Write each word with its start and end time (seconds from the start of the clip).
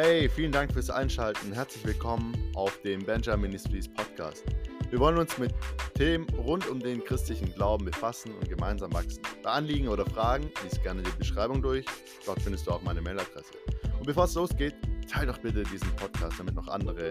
Hey, 0.00 0.28
vielen 0.28 0.52
Dank 0.52 0.72
fürs 0.72 0.90
Einschalten. 0.90 1.52
Herzlich 1.52 1.84
willkommen 1.84 2.32
auf 2.54 2.80
dem 2.82 3.04
Benjamin 3.04 3.50
Ministries 3.50 3.88
Podcast. 3.88 4.44
Wir 4.90 5.00
wollen 5.00 5.18
uns 5.18 5.36
mit 5.38 5.52
Themen 5.94 6.24
rund 6.34 6.68
um 6.68 6.78
den 6.78 7.02
christlichen 7.02 7.52
Glauben 7.52 7.84
befassen 7.84 8.32
und 8.32 8.48
gemeinsam 8.48 8.92
wachsen. 8.92 9.22
Bei 9.42 9.50
Anliegen 9.50 9.88
oder 9.88 10.06
Fragen 10.06 10.52
lies 10.62 10.80
gerne 10.84 11.02
die 11.02 11.10
Beschreibung 11.18 11.60
durch. 11.60 11.84
Dort 12.24 12.40
findest 12.40 12.68
du 12.68 12.70
auch 12.70 12.82
meine 12.82 13.00
Mailadresse. 13.00 13.50
Und 13.98 14.06
bevor 14.06 14.26
es 14.26 14.34
losgeht, 14.34 14.76
teile 15.10 15.32
doch 15.32 15.38
bitte 15.38 15.64
diesen 15.64 15.90
Podcast, 15.96 16.38
damit 16.38 16.54
noch 16.54 16.68
andere 16.68 17.10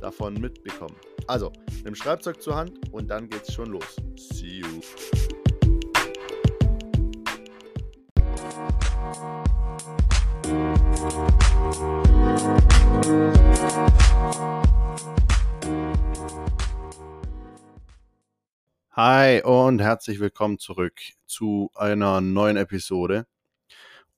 davon 0.00 0.34
mitbekommen. 0.34 0.94
Also, 1.26 1.50
nimm 1.82 1.96
Schreibzeug 1.96 2.40
zur 2.40 2.54
Hand 2.54 2.78
und 2.92 3.08
dann 3.08 3.28
geht's 3.28 3.52
schon 3.52 3.72
los. 3.72 3.96
See 4.14 4.60
you. 4.60 4.80
Hi 18.94 19.42
und 19.42 19.80
herzlich 19.80 20.20
willkommen 20.20 20.58
zurück 20.58 21.00
zu 21.24 21.70
einer 21.74 22.20
neuen 22.20 22.58
Episode. 22.58 23.26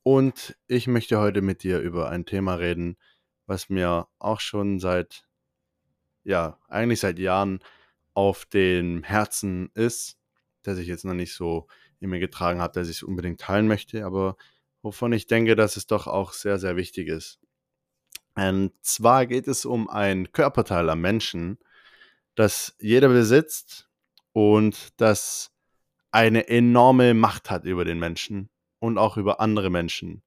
Und 0.02 0.56
ich 0.66 0.89
möchte 0.89 1.20
heute 1.20 1.42
mit 1.42 1.62
dir 1.62 1.78
über 1.78 2.11
ein 2.11 2.27
Thema 2.27 2.55
reden, 2.55 2.97
was 3.47 3.69
mir 3.69 4.09
auch 4.19 4.41
schon 4.41 4.80
seit, 4.80 5.28
ja, 6.25 6.59
eigentlich 6.69 7.01
seit 7.01 7.20
Jahren 7.20 7.61
auf 8.14 8.47
dem 8.47 9.05
Herzen 9.05 9.70
ist, 9.75 10.19
das 10.64 10.78
ich 10.78 10.89
jetzt 10.89 11.05
noch 11.05 11.14
nicht 11.14 11.34
so 11.34 11.69
in 12.01 12.11
mir 12.11 12.19
getragen 12.19 12.61
habe, 12.61 12.75
dass 12.75 12.89
ich 12.89 12.97
es 12.97 13.03
unbedingt 13.05 13.41
teilen 13.41 13.69
möchte, 13.69 14.05
aber 14.05 14.37
wovon 14.84 15.15
ich 15.15 15.27
denke, 15.27 15.56
dass 15.56 15.77
es 15.77 15.87
doch 15.87 16.06
auch 16.06 16.34
sehr, 16.34 16.59
sehr 16.59 16.77
wichtig 16.77 17.09
ist. 17.09 17.41
Und 18.36 18.72
zwar 18.83 19.27
geht 19.27 19.48
es 19.48 19.64
um 19.64 19.89
ein 19.89 20.31
Körperteil 20.31 20.91
am 20.91 21.00
Menschen, 21.00 21.59
das 22.34 22.77
jeder 22.78 23.09
besitzt 23.09 23.89
und 24.33 25.00
das 25.00 25.53
eine 26.11 26.48
enorme 26.48 27.14
Macht 27.14 27.50
hat 27.50 27.64
über 27.64 27.86
den 27.86 27.98
Menschen 27.98 28.50
und 28.78 28.98
auch 28.98 29.17
über 29.17 29.41
andere 29.41 29.70
Menschen. 29.70 30.22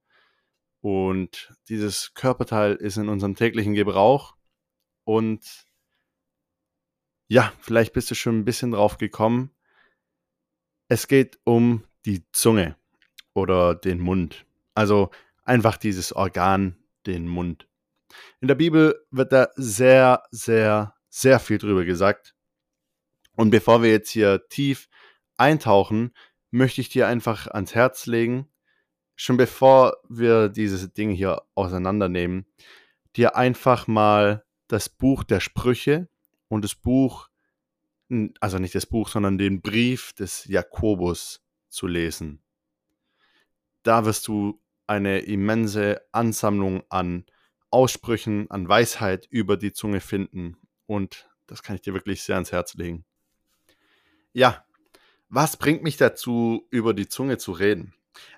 Und 0.81 1.53
dieses 1.69 2.15
Körperteil 2.15 2.73
ist 2.75 2.97
in 2.97 3.09
unserem 3.09 3.35
täglichen 3.35 3.75
Gebrauch 3.75 4.35
und 5.03 5.65
ja, 7.27 7.53
vielleicht 7.59 7.93
bist 7.93 8.09
du 8.09 8.15
schon 8.15 8.39
ein 8.39 8.45
bisschen 8.45 8.71
drauf 8.71 8.97
gekommen. 8.97 9.51
Es 10.87 11.07
geht 11.07 11.39
um 11.43 11.83
die 12.05 12.23
Zunge 12.31 12.75
oder 13.35 13.75
den 13.75 13.99
Mund. 13.99 14.46
Also 14.77 15.09
einfach 15.43 15.75
dieses 15.75 16.13
Organ, 16.13 16.77
den 17.07 17.27
Mund. 17.27 17.67
In 18.41 18.47
der 18.47 18.53
Bibel 18.53 19.03
wird 19.09 19.31
da 19.31 19.47
sehr, 19.55 20.21
sehr, 20.29 20.93
sehr 21.09 21.39
viel 21.39 21.57
drüber 21.57 21.83
gesagt. 21.83 22.35
Und 23.35 23.49
bevor 23.49 23.81
wir 23.81 23.89
jetzt 23.89 24.11
hier 24.11 24.47
tief 24.49 24.87
eintauchen, 25.35 26.13
möchte 26.51 26.81
ich 26.81 26.89
dir 26.89 27.07
einfach 27.07 27.47
ans 27.47 27.73
Herz 27.73 28.05
legen, 28.05 28.49
schon 29.15 29.35
bevor 29.35 29.97
wir 30.09 30.47
dieses 30.47 30.93
Ding 30.93 31.09
hier 31.09 31.41
auseinandernehmen, 31.55 32.45
dir 33.15 33.35
einfach 33.35 33.87
mal 33.87 34.45
das 34.67 34.89
Buch 34.89 35.23
der 35.23 35.39
Sprüche 35.39 36.07
und 36.49 36.63
das 36.63 36.75
Buch, 36.75 37.29
also 38.39 38.59
nicht 38.59 38.75
das 38.75 38.85
Buch, 38.85 39.09
sondern 39.09 39.39
den 39.39 39.59
Brief 39.59 40.13
des 40.13 40.45
Jakobus 40.45 41.43
zu 41.67 41.87
lesen. 41.87 42.43
Da 43.81 44.05
wirst 44.05 44.27
du 44.27 44.61
eine 44.87 45.19
immense 45.19 46.01
Ansammlung 46.11 46.83
an 46.89 47.25
Aussprüchen, 47.69 48.49
an 48.49 48.67
Weisheit 48.67 49.27
über 49.29 49.57
die 49.57 49.73
Zunge 49.73 49.99
finden. 49.99 50.57
Und 50.85 51.29
das 51.45 51.63
kann 51.63 51.75
ich 51.75 51.81
dir 51.81 51.93
wirklich 51.93 52.23
sehr 52.23 52.35
ans 52.35 52.51
Herz 52.51 52.73
legen. 52.75 53.05
Ja, 54.33 54.65
was 55.29 55.57
bringt 55.57 55.83
mich 55.83 55.97
dazu, 55.97 56.65
über 56.69 56.93
die 56.93 57.09
Zunge 57.09 57.37
zu 57.37 57.51
reden? 57.51 57.93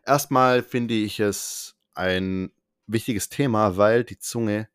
Erstmal 0.06 0.64
finde 0.64 0.96
ich 0.96 1.20
es 1.20 1.76
ein 1.94 2.52
wichtiges 2.88 3.30
Thema, 3.30 3.78
weil 3.78 4.04
die 4.04 4.18
Zunge, 4.18 4.70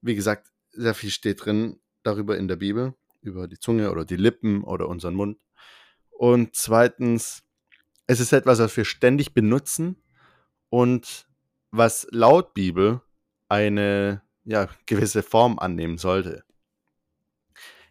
wie 0.00 0.16
gesagt, 0.16 0.50
sehr 0.72 0.94
viel 0.94 1.10
steht 1.10 1.44
drin 1.44 1.80
darüber 2.02 2.36
in 2.36 2.48
der 2.48 2.56
Bibel, 2.56 2.94
über 3.20 3.46
die 3.46 3.58
Zunge 3.58 3.90
oder 3.92 4.04
die 4.04 4.16
Lippen 4.16 4.64
oder 4.64 4.88
unseren 4.88 5.14
Mund. 5.14 5.38
Und 6.10 6.56
zweitens, 6.56 7.44
es 8.06 8.20
ist 8.20 8.32
etwas, 8.32 8.58
was 8.58 8.76
wir 8.76 8.84
ständig 8.84 9.32
benutzen 9.32 9.96
und 10.74 11.28
was 11.70 12.08
laut 12.10 12.52
Bibel 12.52 13.00
eine 13.48 14.22
ja, 14.42 14.68
gewisse 14.86 15.22
Form 15.22 15.60
annehmen 15.60 15.98
sollte. 15.98 16.42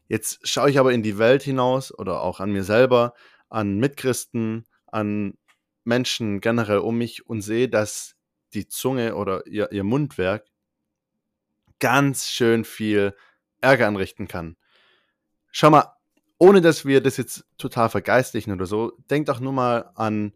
Jetzt 0.10 0.46
schaue 0.46 0.70
ich 0.70 0.78
aber 0.78 0.92
in 0.92 1.02
die 1.02 1.18
Welt 1.18 1.44
hinaus 1.44 1.98
oder 1.98 2.20
auch 2.22 2.42
an 2.42 2.52
mir 2.52 2.66
selber, 2.66 3.14
an 3.48 3.80
Mitchristen, 3.80 4.66
an 4.88 5.38
Menschen 5.86 6.42
generell 6.42 6.80
um 6.80 6.98
mich 6.98 7.26
und 7.26 7.42
sehe, 7.42 7.70
dass 7.70 8.18
die 8.54 8.68
Zunge 8.68 9.16
oder 9.16 9.48
ihr, 9.48 9.72
ihr 9.72 9.86
Mundwerk 9.86 10.46
ganz 11.80 12.28
schön 12.28 12.66
viel 12.66 13.16
Ärger 13.62 13.88
anrichten 13.88 14.28
kann. 14.28 14.58
Schau 15.54 15.70
mal, 15.70 15.96
ohne 16.38 16.60
dass 16.60 16.84
wir 16.84 17.00
das 17.00 17.16
jetzt 17.16 17.46
total 17.58 17.88
vergeistlichen 17.88 18.52
oder 18.52 18.66
so, 18.66 18.92
denk 19.10 19.28
doch 19.28 19.40
nur 19.40 19.54
mal 19.54 19.90
an 19.96 20.34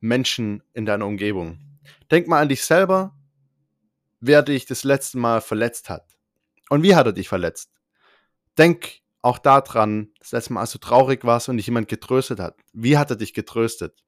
Menschen 0.00 0.62
in 0.72 0.86
deiner 0.86 1.06
Umgebung. 1.06 1.58
Denk 2.10 2.26
mal 2.26 2.40
an 2.40 2.48
dich 2.48 2.64
selber, 2.64 3.14
wer 4.20 4.42
dich 4.42 4.66
das 4.66 4.84
letzte 4.84 5.18
Mal 5.18 5.40
verletzt 5.40 5.88
hat. 5.88 6.18
Und 6.68 6.82
wie 6.82 6.94
hat 6.94 7.06
er 7.06 7.12
dich 7.12 7.28
verletzt? 7.28 7.70
Denk 8.58 9.00
auch 9.22 9.38
daran, 9.38 10.12
das 10.18 10.32
letzte 10.32 10.54
Mal, 10.54 10.60
als 10.60 10.72
du 10.72 10.78
traurig 10.78 11.24
warst 11.24 11.48
und 11.48 11.56
dich 11.56 11.66
jemand 11.66 11.88
getröstet 11.88 12.40
hat. 12.40 12.58
Wie 12.72 12.96
hat 12.96 13.10
er 13.10 13.16
dich 13.16 13.34
getröstet? 13.34 14.02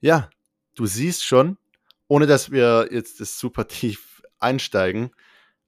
Ja, 0.00 0.30
du 0.74 0.86
siehst 0.86 1.24
schon, 1.24 1.56
ohne 2.06 2.26
dass 2.26 2.50
wir 2.50 2.88
jetzt 2.90 3.20
das 3.20 3.38
super 3.38 3.66
tief 3.68 4.22
einsteigen, 4.38 5.10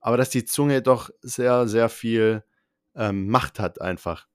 aber 0.00 0.16
dass 0.16 0.30
die 0.30 0.44
Zunge 0.44 0.82
doch 0.82 1.10
sehr, 1.22 1.66
sehr 1.66 1.88
viel 1.88 2.44
ähm, 2.94 3.28
Macht 3.28 3.58
hat 3.58 3.80
einfach. 3.80 4.26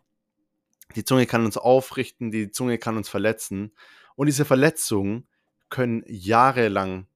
Die 0.95 1.05
Zunge 1.05 1.25
kann 1.25 1.45
uns 1.45 1.57
aufrichten, 1.57 2.31
die 2.31 2.51
Zunge 2.51 2.77
kann 2.77 2.97
uns 2.97 3.09
verletzen 3.09 3.73
und 4.15 4.27
diese 4.27 4.45
Verletzungen 4.45 5.27
können 5.69 6.03
jahrelang 6.07 7.07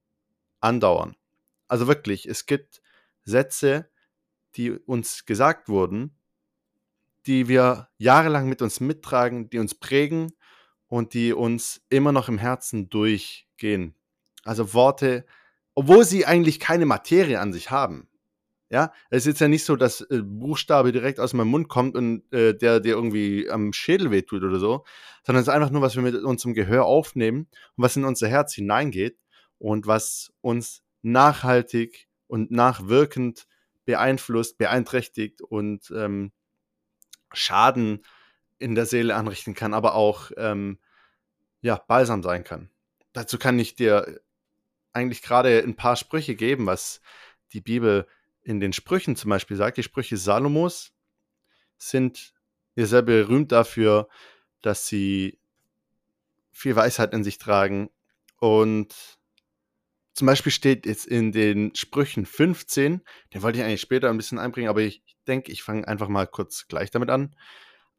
andauern. 0.60 1.16
Also 1.68 1.86
wirklich, 1.86 2.26
es 2.26 2.46
gibt 2.46 2.82
Sätze, 3.24 3.90
die 4.56 4.72
uns 4.72 5.26
gesagt 5.26 5.68
wurden, 5.68 6.16
die 7.26 7.46
wir 7.46 7.88
jahrelang 7.98 8.48
mit 8.48 8.62
uns 8.62 8.80
mittragen, 8.80 9.50
die 9.50 9.58
uns 9.58 9.74
prägen 9.74 10.32
und 10.86 11.14
die 11.14 11.32
uns 11.32 11.82
immer 11.90 12.12
noch 12.12 12.28
im 12.28 12.38
Herzen 12.38 12.88
durchgehen. 12.88 13.94
Also 14.44 14.72
Worte, 14.72 15.26
obwohl 15.74 16.04
sie 16.04 16.26
eigentlich 16.26 16.58
keine 16.58 16.86
Materie 16.86 17.38
an 17.38 17.52
sich 17.52 17.70
haben. 17.70 18.08
Ja, 18.70 18.92
es 19.08 19.26
ist 19.26 19.40
ja 19.40 19.48
nicht 19.48 19.64
so, 19.64 19.76
dass 19.76 20.02
äh, 20.02 20.20
Buchstabe 20.22 20.92
direkt 20.92 21.20
aus 21.20 21.32
meinem 21.32 21.48
Mund 21.48 21.68
kommt 21.68 21.96
und 21.96 22.30
äh, 22.32 22.54
der 22.54 22.80
dir 22.80 22.94
irgendwie 22.94 23.48
am 23.48 23.72
Schädel 23.72 24.10
wehtut 24.10 24.42
oder 24.42 24.58
so, 24.58 24.84
sondern 25.24 25.40
es 25.40 25.48
ist 25.48 25.54
einfach 25.54 25.70
nur, 25.70 25.80
was 25.80 25.96
wir 25.96 26.02
mit 26.02 26.14
unserem 26.16 26.52
Gehör 26.52 26.84
aufnehmen 26.84 27.48
und 27.76 27.84
was 27.84 27.96
in 27.96 28.04
unser 28.04 28.28
Herz 28.28 28.52
hineingeht 28.54 29.18
und 29.58 29.86
was 29.86 30.32
uns 30.42 30.82
nachhaltig 31.00 32.08
und 32.26 32.50
nachwirkend 32.50 33.46
beeinflusst, 33.86 34.58
beeinträchtigt 34.58 35.40
und 35.40 35.90
ähm, 35.96 36.32
Schaden 37.32 38.04
in 38.58 38.74
der 38.74 38.84
Seele 38.84 39.14
anrichten 39.14 39.54
kann, 39.54 39.72
aber 39.72 39.94
auch 39.94 40.30
ähm, 40.36 40.78
ja, 41.62 41.76
balsam 41.76 42.22
sein 42.22 42.44
kann. 42.44 42.70
Dazu 43.14 43.38
kann 43.38 43.58
ich 43.58 43.76
dir 43.76 44.20
eigentlich 44.92 45.22
gerade 45.22 45.62
ein 45.62 45.76
paar 45.76 45.96
Sprüche 45.96 46.34
geben, 46.34 46.66
was 46.66 47.00
die 47.52 47.60
Bibel 47.60 48.06
in 48.48 48.60
den 48.60 48.72
Sprüchen 48.72 49.14
zum 49.14 49.28
Beispiel 49.28 49.58
sagt. 49.58 49.76
Die 49.76 49.82
Sprüche 49.82 50.16
Salomos 50.16 50.92
sind 51.76 52.32
ja 52.76 52.86
sehr 52.86 53.02
berühmt 53.02 53.52
dafür, 53.52 54.08
dass 54.62 54.86
sie 54.86 55.38
viel 56.50 56.74
Weisheit 56.74 57.12
in 57.12 57.22
sich 57.22 57.36
tragen 57.36 57.90
und 58.40 59.18
zum 60.14 60.26
Beispiel 60.26 60.50
steht 60.50 60.86
jetzt 60.86 61.06
in 61.06 61.30
den 61.30 61.74
Sprüchen 61.76 62.24
15, 62.24 63.02
den 63.34 63.42
wollte 63.42 63.58
ich 63.58 63.64
eigentlich 63.64 63.82
später 63.82 64.08
ein 64.08 64.16
bisschen 64.16 64.38
einbringen, 64.38 64.70
aber 64.70 64.80
ich 64.80 65.04
denke, 65.28 65.52
ich 65.52 65.62
fange 65.62 65.86
einfach 65.86 66.08
mal 66.08 66.26
kurz 66.26 66.66
gleich 66.68 66.90
damit 66.90 67.10
an. 67.10 67.36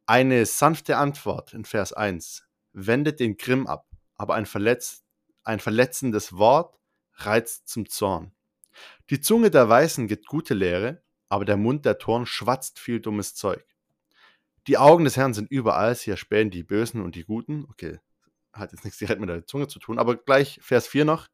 Eine 0.07 0.47
sanfte 0.47 0.97
Antwort 0.97 1.53
in 1.53 1.63
Vers 1.63 1.93
1 1.93 2.43
wendet 2.73 3.19
den 3.19 3.37
Grimm 3.37 3.67
ab, 3.67 3.87
aber 4.15 4.33
ein, 4.33 4.47
verletz, 4.47 5.05
ein 5.43 5.59
verletzendes 5.59 6.33
Wort 6.33 6.77
reizt 7.13 7.69
zum 7.69 7.87
Zorn. 7.87 8.33
Die 9.09 9.21
Zunge 9.21 9.51
der 9.51 9.67
Weißen 9.67 10.07
gibt 10.07 10.27
gute 10.27 10.53
Lehre, 10.53 11.01
aber 11.29 11.45
der 11.45 11.57
Mund 11.57 11.85
der 11.85 11.97
Toren 11.97 12.25
schwatzt 12.25 12.79
viel 12.79 12.99
dummes 12.99 13.35
Zeug. 13.35 13.65
Die 14.67 14.77
Augen 14.77 15.03
des 15.03 15.17
Herrn 15.17 15.33
sind 15.33 15.49
überall, 15.49 15.95
sie 15.95 16.11
erspähen 16.11 16.51
die 16.51 16.63
Bösen 16.63 17.01
und 17.01 17.15
die 17.15 17.23
Guten. 17.23 17.65
Okay, 17.69 17.99
hat 18.53 18.71
jetzt 18.71 18.83
nichts 18.83 18.99
direkt 18.99 19.19
mit 19.19 19.29
der 19.29 19.45
Zunge 19.45 19.67
zu 19.67 19.79
tun, 19.79 19.99
aber 19.99 20.15
gleich 20.15 20.59
Vers 20.61 20.87
4 20.87 21.05
noch. 21.05 21.27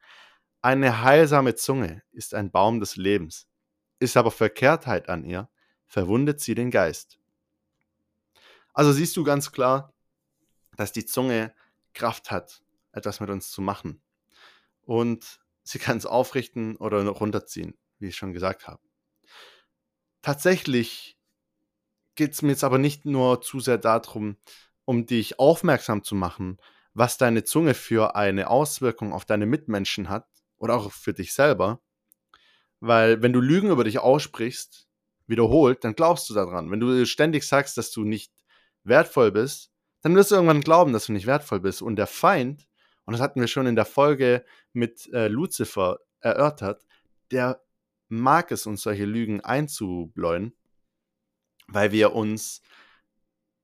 Eine 0.62 1.01
heilsame 1.03 1.56
Zunge 1.56 2.01
ist 2.12 2.33
ein 2.33 2.51
Baum 2.51 2.80
des 2.80 2.95
Lebens. 2.95 3.48
Ist 4.00 4.18
aber 4.18 4.31
Verkehrtheit 4.31 5.09
an 5.09 5.24
ihr, 5.24 5.50
verwundet 5.86 6.39
sie 6.39 6.56
den 6.56 6.71
Geist. 6.71 7.19
Also 8.74 8.91
siehst 8.91 9.15
du 9.15 9.24
ganz 9.24 9.51
klar, 9.51 9.94
dass 10.75 10.91
die 10.91 11.06
Zunge 11.06 11.53
Kraft 11.94 12.31
hat, 12.31 12.62
etwas 12.91 13.19
mit 13.19 13.30
uns 13.30 13.51
zu 13.51 13.62
machen. 13.62 14.01
Und 14.81 15.39
sie 15.65 15.79
kann 15.79 15.97
es 15.97 16.06
aufrichten 16.06 16.77
oder 16.77 17.06
runterziehen, 17.06 17.77
wie 18.00 18.07
ich 18.07 18.15
schon 18.15 18.31
gesagt 18.31 18.67
habe. 18.67 18.81
Tatsächlich 20.21 21.17
geht 22.15 22.33
es 22.33 22.41
mir 22.41 22.51
jetzt 22.51 22.63
aber 22.63 22.77
nicht 22.77 23.06
nur 23.06 23.41
zu 23.41 23.59
sehr 23.59 23.77
darum, 23.77 24.38
um 24.85 25.06
dich 25.06 25.39
aufmerksam 25.39 26.03
zu 26.03 26.15
machen, 26.15 26.57
was 26.94 27.17
deine 27.17 27.44
Zunge 27.44 27.73
für 27.73 28.15
eine 28.15 28.50
Auswirkung 28.50 29.12
auf 29.12 29.25
deine 29.25 29.45
Mitmenschen 29.45 30.07
hat 30.07 30.27
oder 30.57 30.75
auch 30.75 30.91
für 30.91 31.13
dich 31.13 31.33
selber. 31.33 31.81
Weil 32.79 33.21
wenn 33.21 33.33
du 33.33 33.41
Lügen 33.41 33.71
über 33.71 33.83
dich 33.83 34.00
aussprichst, 34.00 34.88
wiederholt, 35.27 35.83
dann 35.83 35.95
glaubst 35.95 36.29
du 36.29 36.33
daran. 36.33 36.69
Wenn 36.71 36.79
du 36.79 37.06
ständig 37.06 37.44
sagst, 37.44 37.77
dass 37.77 37.91
du 37.91 38.03
nicht 38.03 38.31
wertvoll 38.83 39.31
bist, 39.31 39.71
dann 40.01 40.15
wirst 40.15 40.29
du 40.29 40.35
irgendwann 40.35 40.62
glauben, 40.62 40.94
dass 40.94 41.07
du 41.07 41.13
nicht 41.13 41.25
wertvoll 41.25 41.59
bist. 41.59 41.81
Und 41.81 41.95
der 41.95 42.07
Feind, 42.07 42.67
und 43.05 43.13
das 43.13 43.21
hatten 43.21 43.39
wir 43.39 43.47
schon 43.47 43.67
in 43.67 43.75
der 43.75 43.85
Folge 43.85 44.45
mit 44.73 45.11
äh, 45.13 45.27
Lucifer 45.27 45.99
erörtert, 46.19 46.85
der 47.31 47.61
mag 48.07 48.51
es, 48.51 48.65
uns 48.65 48.81
solche 48.81 49.05
Lügen 49.05 49.41
einzubläuen, 49.41 50.53
weil 51.67 51.91
wir 51.91 52.13
uns 52.13 52.61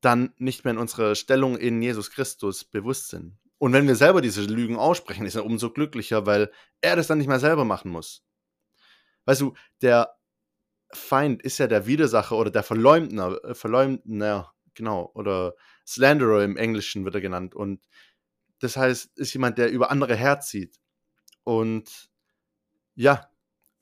dann 0.01 0.33
nicht 0.37 0.63
mehr 0.63 0.73
in 0.73 0.79
unserer 0.79 1.15
Stellung 1.15 1.57
in 1.57 1.81
Jesus 1.81 2.11
Christus 2.11 2.63
bewusst 2.63 3.09
sind. 3.09 3.37
Und 3.59 3.73
wenn 3.73 3.87
wir 3.87 3.95
selber 3.95 4.21
diese 4.21 4.41
Lügen 4.41 4.75
aussprechen, 4.75 5.25
ist 5.27 5.35
er 5.35 5.45
umso 5.45 5.69
glücklicher, 5.69 6.25
weil 6.25 6.51
er 6.81 6.95
das 6.95 7.05
dann 7.05 7.19
nicht 7.19 7.27
mehr 7.27 7.39
selber 7.39 7.65
machen 7.65 7.91
muss. 7.91 8.23
Weißt 9.25 9.41
du, 9.41 9.53
der 9.81 10.15
Feind 10.91 11.43
ist 11.43 11.59
ja 11.59 11.67
der 11.67 11.85
Widersacher 11.85 12.35
oder 12.35 12.49
der 12.49 12.63
Verleumdner, 12.63 13.39
äh, 13.43 13.53
Verleumdner, 13.53 14.51
genau, 14.73 15.11
oder 15.13 15.53
Slanderer 15.85 16.43
im 16.43 16.57
Englischen 16.57 17.05
wird 17.05 17.15
er 17.15 17.21
genannt. 17.21 17.53
Und 17.53 17.87
das 18.61 18.77
heißt, 18.77 19.17
ist 19.17 19.33
jemand, 19.33 19.57
der 19.57 19.71
über 19.71 19.91
andere 19.91 20.15
herzieht. 20.15 20.79
Und 21.43 22.09
ja, 22.95 23.29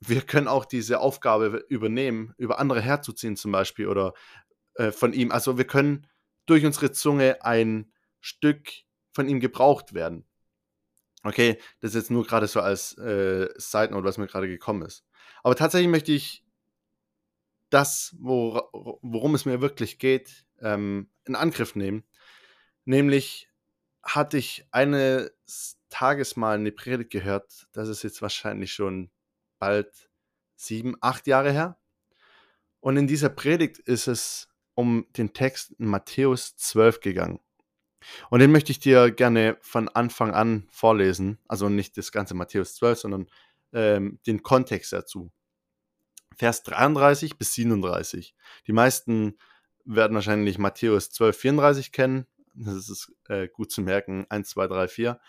wir 0.00 0.22
können 0.22 0.48
auch 0.48 0.64
diese 0.64 1.00
Aufgabe 1.00 1.64
übernehmen, 1.68 2.34
über 2.38 2.58
andere 2.58 2.80
herzuziehen 2.80 3.36
zum 3.36 3.52
Beispiel 3.52 3.86
oder 3.86 4.14
äh, 4.74 4.90
von 4.90 5.12
ihm. 5.12 5.30
Also 5.30 5.58
wir 5.58 5.66
können 5.66 6.06
durch 6.46 6.64
unsere 6.64 6.92
Zunge 6.92 7.44
ein 7.44 7.92
Stück 8.20 8.70
von 9.12 9.28
ihm 9.28 9.40
gebraucht 9.40 9.92
werden. 9.92 10.24
Okay, 11.22 11.60
das 11.80 11.90
ist 11.90 11.96
jetzt 11.96 12.10
nur 12.10 12.26
gerade 12.26 12.46
so 12.46 12.60
als 12.60 12.96
äh, 12.96 13.48
Side 13.56 13.92
Note, 13.92 14.04
was 14.04 14.16
mir 14.16 14.26
gerade 14.26 14.48
gekommen 14.48 14.82
ist. 14.82 15.04
Aber 15.42 15.54
tatsächlich 15.54 15.90
möchte 15.90 16.12
ich 16.12 16.46
das, 17.68 18.16
wo, 18.18 18.62
worum 19.02 19.34
es 19.34 19.44
mir 19.44 19.60
wirklich 19.60 19.98
geht, 19.98 20.46
ähm, 20.60 21.10
in 21.26 21.36
Angriff 21.36 21.74
nehmen. 21.74 22.04
Nämlich 22.86 23.49
hatte 24.02 24.38
ich 24.38 24.66
eines 24.70 25.78
Tages 25.88 26.36
mal 26.36 26.56
eine 26.56 26.72
Predigt 26.72 27.10
gehört, 27.10 27.66
das 27.72 27.88
ist 27.88 28.02
jetzt 28.02 28.22
wahrscheinlich 28.22 28.72
schon 28.72 29.10
bald 29.58 30.10
sieben, 30.56 30.96
acht 31.00 31.26
Jahre 31.26 31.52
her. 31.52 31.78
Und 32.80 32.96
in 32.96 33.06
dieser 33.06 33.28
Predigt 33.28 33.78
ist 33.78 34.06
es 34.06 34.48
um 34.74 35.06
den 35.16 35.32
Text 35.32 35.72
in 35.72 35.86
Matthäus 35.86 36.56
12 36.56 37.00
gegangen. 37.00 37.40
Und 38.30 38.40
den 38.40 38.52
möchte 38.52 38.72
ich 38.72 38.80
dir 38.80 39.10
gerne 39.10 39.58
von 39.60 39.88
Anfang 39.88 40.32
an 40.32 40.66
vorlesen. 40.70 41.38
Also 41.48 41.68
nicht 41.68 41.98
das 41.98 42.12
ganze 42.12 42.34
Matthäus 42.34 42.74
12, 42.76 42.98
sondern 42.98 43.26
ähm, 43.72 44.18
den 44.26 44.42
Kontext 44.42 44.92
dazu. 44.92 45.30
Vers 46.36 46.62
33 46.62 47.36
bis 47.36 47.52
37. 47.54 48.34
Die 48.66 48.72
meisten 48.72 49.36
werden 49.84 50.14
wahrscheinlich 50.14 50.58
Matthäus 50.58 51.10
12, 51.10 51.36
34 51.36 51.92
kennen. 51.92 52.26
Das 52.54 52.88
ist 52.88 53.12
äh, 53.28 53.48
gut 53.48 53.70
zu 53.70 53.82
merken. 53.82 54.26
1, 54.28 54.50
2, 54.50 54.66
3, 54.66 54.88
4. 54.88 55.20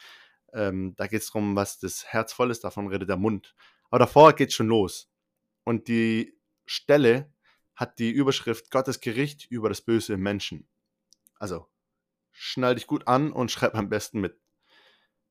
Ähm, 0.54 0.96
da 0.98 1.08
geht 1.08 1.22
es 1.22 1.28
darum, 1.28 1.56
was 1.56 1.80
das 1.80 2.06
Herz 2.06 2.34
voll 2.34 2.52
ist, 2.52 2.64
davon 2.64 2.88
redet 2.88 3.10
der 3.10 3.18
Mund. 3.18 3.56
Aber 3.90 4.00
davor 4.00 4.34
geht 4.34 4.50
es 4.50 4.56
schon 4.56 4.68
los. 4.68 5.12
Und 5.64 5.88
die 5.88 6.38
Stelle 6.66 7.34
hat 7.76 8.00
die 8.00 8.12
Überschrift 8.12 8.72
Gottes 8.72 9.00
Gericht 9.00 9.46
über 9.50 9.70
das 9.70 9.82
Böse 9.82 10.14
im 10.14 10.22
Menschen. 10.22 10.68
Also, 11.40 11.68
schnall 12.32 12.76
dich 12.76 12.88
gut 12.88 13.08
an 13.08 13.32
und 13.32 13.52
schreib 13.52 13.76
am 13.76 13.90
besten 13.90 14.22
mit. 14.22 14.40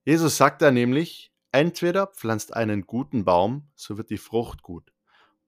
Jesus 0.05 0.37
sagt 0.37 0.63
da 0.63 0.71
nämlich, 0.71 1.33
entweder 1.53 2.07
pflanzt 2.07 2.55
einen 2.55 2.87
guten 2.87 3.25
Baum, 3.25 3.71
so 3.75 3.99
wird 3.99 4.11
die 4.11 4.19
Frucht 4.19 4.63
gut. 4.63 4.93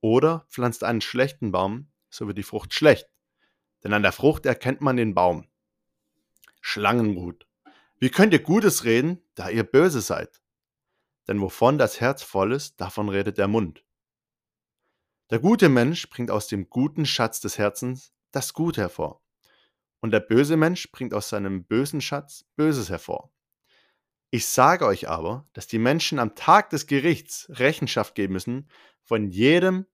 Oder 0.01 0.47
pflanzt 0.51 0.85
einen 0.85 1.01
schlechten 1.01 1.53
Baum, 1.53 1.91
so 2.11 2.27
wird 2.27 2.39
die 2.39 2.43
Frucht 2.43 2.75
schlecht. 2.75 3.09
Denn 3.83 3.93
an 3.93 4.03
der 4.03 4.13
Frucht 4.13 4.47
erkennt 4.47 4.81
man 4.81 4.97
den 4.97 5.15
Baum. 5.15 5.49
Schlangenbrut. 6.63 7.47
Wie 7.99 8.09
könnt 8.09 8.33
ihr 8.33 8.43
Gutes 8.43 8.85
reden, 8.85 9.23
da 9.35 9.51
ihr 9.51 9.65
böse 9.65 10.01
seid? 10.01 10.41
Denn 11.29 11.41
wovon 11.41 11.77
das 11.77 12.01
Herz 12.01 12.23
voll 12.23 12.53
ist, 12.53 12.81
davon 12.81 13.09
redet 13.09 13.37
der 13.37 13.49
Mund. 13.49 13.85
Der 15.31 15.41
gute 15.41 15.69
Mensch 15.69 16.09
bringt 16.09 16.31
aus 16.31 16.47
dem 16.47 16.71
guten 16.71 17.05
Schatz 17.05 17.41
des 17.41 17.59
Herzens 17.59 18.13
das 18.31 18.55
Gute 18.55 18.81
hervor. 18.81 19.23
Und 20.01 20.13
der 20.13 20.21
böse 20.21 20.57
Mensch 20.57 20.91
bringt 20.91 21.15
aus 21.15 21.29
seinem 21.29 21.65
bösen 21.65 22.01
Schatz 22.01 22.45
Böses 22.57 22.89
hervor. 22.91 23.33
Ich 24.31 24.47
sage 24.47 24.87
euch 24.87 25.09
aber, 25.09 25.49
dass 25.53 25.67
die 25.67 25.79
Menschen 25.79 26.19
am 26.19 26.35
Tag 26.35 26.71
des 26.71 26.87
Gerichts 26.87 27.47
Rechenschaft 27.51 28.15
geben 28.15 28.33
müssen 28.33 28.71
von 29.03 29.29
jedem 29.29 29.87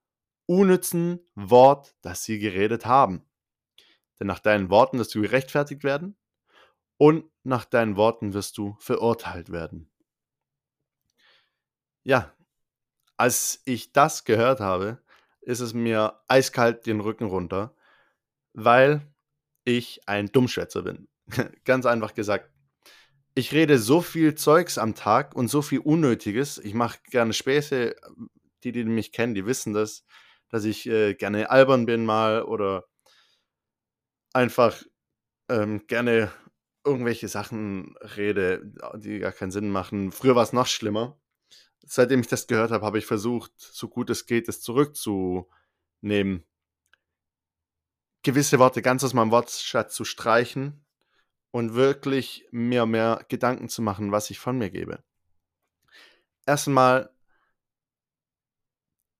unnützen 0.47 1.21
Wort, 1.35 1.97
das 2.03 2.25
sie 2.25 2.39
geredet 2.39 2.87
haben. 2.87 3.29
Denn 4.21 4.27
nach 4.27 4.39
deinen 4.39 4.71
Worten 4.71 4.99
wirst 4.99 5.15
du 5.15 5.23
gerechtfertigt 5.23 5.83
werden 5.83 6.17
und 6.99 7.25
nach 7.45 7.65
deinen 7.65 7.97
Worten 7.97 8.35
wirst 8.35 8.59
du 8.59 8.77
verurteilt 8.81 9.51
werden. 9.51 9.91
Ja, 12.03 12.33
als 13.17 13.63
ich 13.65 13.93
das 13.93 14.25
gehört 14.25 14.61
habe, 14.61 15.03
ist 15.41 15.61
es 15.61 15.73
mir 15.75 16.21
eiskalt 16.29 16.87
den 16.87 17.01
Rücken 17.01 17.25
runter, 17.25 17.75
weil 18.53 19.01
ich 19.65 20.07
ein 20.07 20.27
Dummschwätzer 20.27 20.83
bin. 20.83 21.09
Ganz 21.65 21.87
einfach 21.87 22.15
gesagt. 22.15 22.51
Ich 23.35 23.53
rede 23.53 23.79
so 23.79 24.01
viel 24.01 24.35
Zeugs 24.35 24.79
am 24.79 24.95
Tag 24.95 25.35
und 25.35 25.49
so 25.49 25.63
viel 25.63 25.79
Unnötiges. 25.79 26.59
Ich 26.59 26.75
mache 26.75 26.99
gerne 27.11 27.33
Späße. 27.33 27.95
Die, 28.65 28.73
die 28.73 28.85
mich 28.85 29.13
kennen, 29.13 29.35
die 29.35 29.47
wissen 29.47 29.73
das, 29.73 30.05
dass 30.49 30.65
ich 30.65 30.87
äh, 30.89 31.15
gerne 31.15 31.49
albern 31.49 31.87
bin 31.87 32.05
mal 32.05 32.43
oder 32.43 32.85
einfach 34.33 34.83
ähm, 35.49 35.87
gerne 35.87 36.33
irgendwelche 36.85 37.29
Sachen 37.29 37.97
rede, 38.17 38.73
die 38.97 39.19
gar 39.19 39.33
keinen 39.33 39.51
Sinn 39.51 39.71
machen. 39.71 40.13
Früher 40.13 40.37
war 40.37 40.43
es 40.43 40.53
noch 40.53 40.67
schlimmer 40.67 41.19
seitdem 41.89 42.21
ich 42.21 42.29
das 42.29 42.47
gehört 42.47 42.71
habe, 42.71 42.85
habe 42.85 42.99
ich 42.99 43.07
versucht, 43.07 43.53
so 43.57 43.89
gut 43.89 44.11
es 44.11 44.27
geht, 44.27 44.49
es 44.49 44.61
zurückzunehmen. 44.61 46.45
Gewisse 48.23 48.59
Worte 48.59 48.83
ganz 48.83 49.05
aus 49.05 49.15
meinem 49.15 49.31
Wortschatz 49.31 49.95
zu 49.95 50.05
streichen 50.05 50.85
und 51.51 51.75
wirklich 51.75 52.47
mir 52.51 52.85
mehr 52.87 53.25
Gedanken 53.29 53.69
zu 53.69 53.81
machen, 53.81 54.13
was 54.13 54.31
ich 54.31 54.39
von 54.39 54.59
mir 54.59 54.71
gebe. 54.71 55.03
Erstmal, 56.47 57.11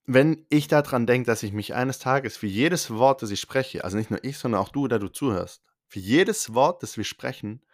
wenn 0.05 0.47
ich 0.49 0.69
daran 0.69 1.07
denke, 1.07 1.27
dass 1.27 1.43
ich 1.43 1.53
mich 1.53 1.75
eines 1.75 1.99
Tages 1.99 2.37
für 2.37 2.47
jedes 2.47 2.91
Wort, 2.91 3.23
das 3.23 3.31
ich 3.31 3.41
spreche, 3.41 3.85
also 3.85 3.97
nicht 3.97 4.11
nur 4.11 4.23
ich, 4.25 4.39
sondern 4.39 4.61
auch 4.61 4.71
du, 4.71 4.89
der 4.89 4.99
du 4.99 5.09
zuhörst, 5.09 5.63
für 5.89 5.99
jedes 5.99 6.55
Wort, 6.55 6.83
das 6.83 6.97
wir 6.97 7.05
sprechen, 7.05 7.65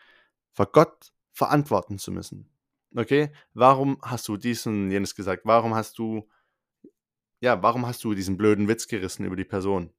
vor 0.52 0.66
Gott 0.66 1.12
verantworten 1.33 1.99
zu 1.99 2.12
müssen. 2.12 2.50
Okay, 2.97 3.33
warum 3.54 3.99
hast 4.02 4.28
du 4.28 4.37
diesen, 4.37 4.90
jenes 4.90 5.14
gesagt? 5.14 5.42
Warum 5.44 5.75
hast 5.75 5.99
du, 5.99 6.28
ja, 7.40 7.61
warum 7.62 7.87
hast 7.87 8.04
du 8.04 8.14
diesen 8.14 8.37
blöden 8.37 8.68
Witz 8.68 8.87
gerissen 8.87 9.25
über 9.25 9.37
die 9.37 9.44
Person? 9.44 9.92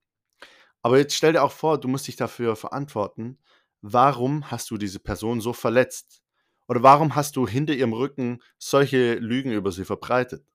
Aber 0.81 0.97
jetzt 0.97 1.15
stell 1.15 1.33
dir 1.33 1.43
auch 1.43 1.51
vor, 1.51 1.79
du 1.79 1.87
musst 1.87 2.07
dich 2.07 2.15
dafür 2.15 2.55
verantworten. 2.55 3.37
Warum 3.81 4.49
hast 4.49 4.71
du 4.71 4.77
diese 4.77 4.99
Person 4.99 5.41
so 5.41 5.51
verletzt? 5.51 6.23
Oder 6.67 6.83
warum 6.83 7.15
hast 7.15 7.35
du 7.35 7.47
hinter 7.47 7.73
ihrem 7.73 7.93
Rücken 7.93 8.41
solche 8.57 9.15
Lügen 9.15 9.51
über 9.51 9.71
sie 9.71 9.85
verbreitet? 9.85 10.45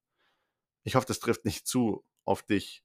Ich 0.83 0.95
hoffe, 0.95 1.07
das 1.07 1.21
trifft 1.21 1.45
nicht 1.45 1.67
zu 1.67 2.05
auf 2.25 2.43
dich. 2.43 2.83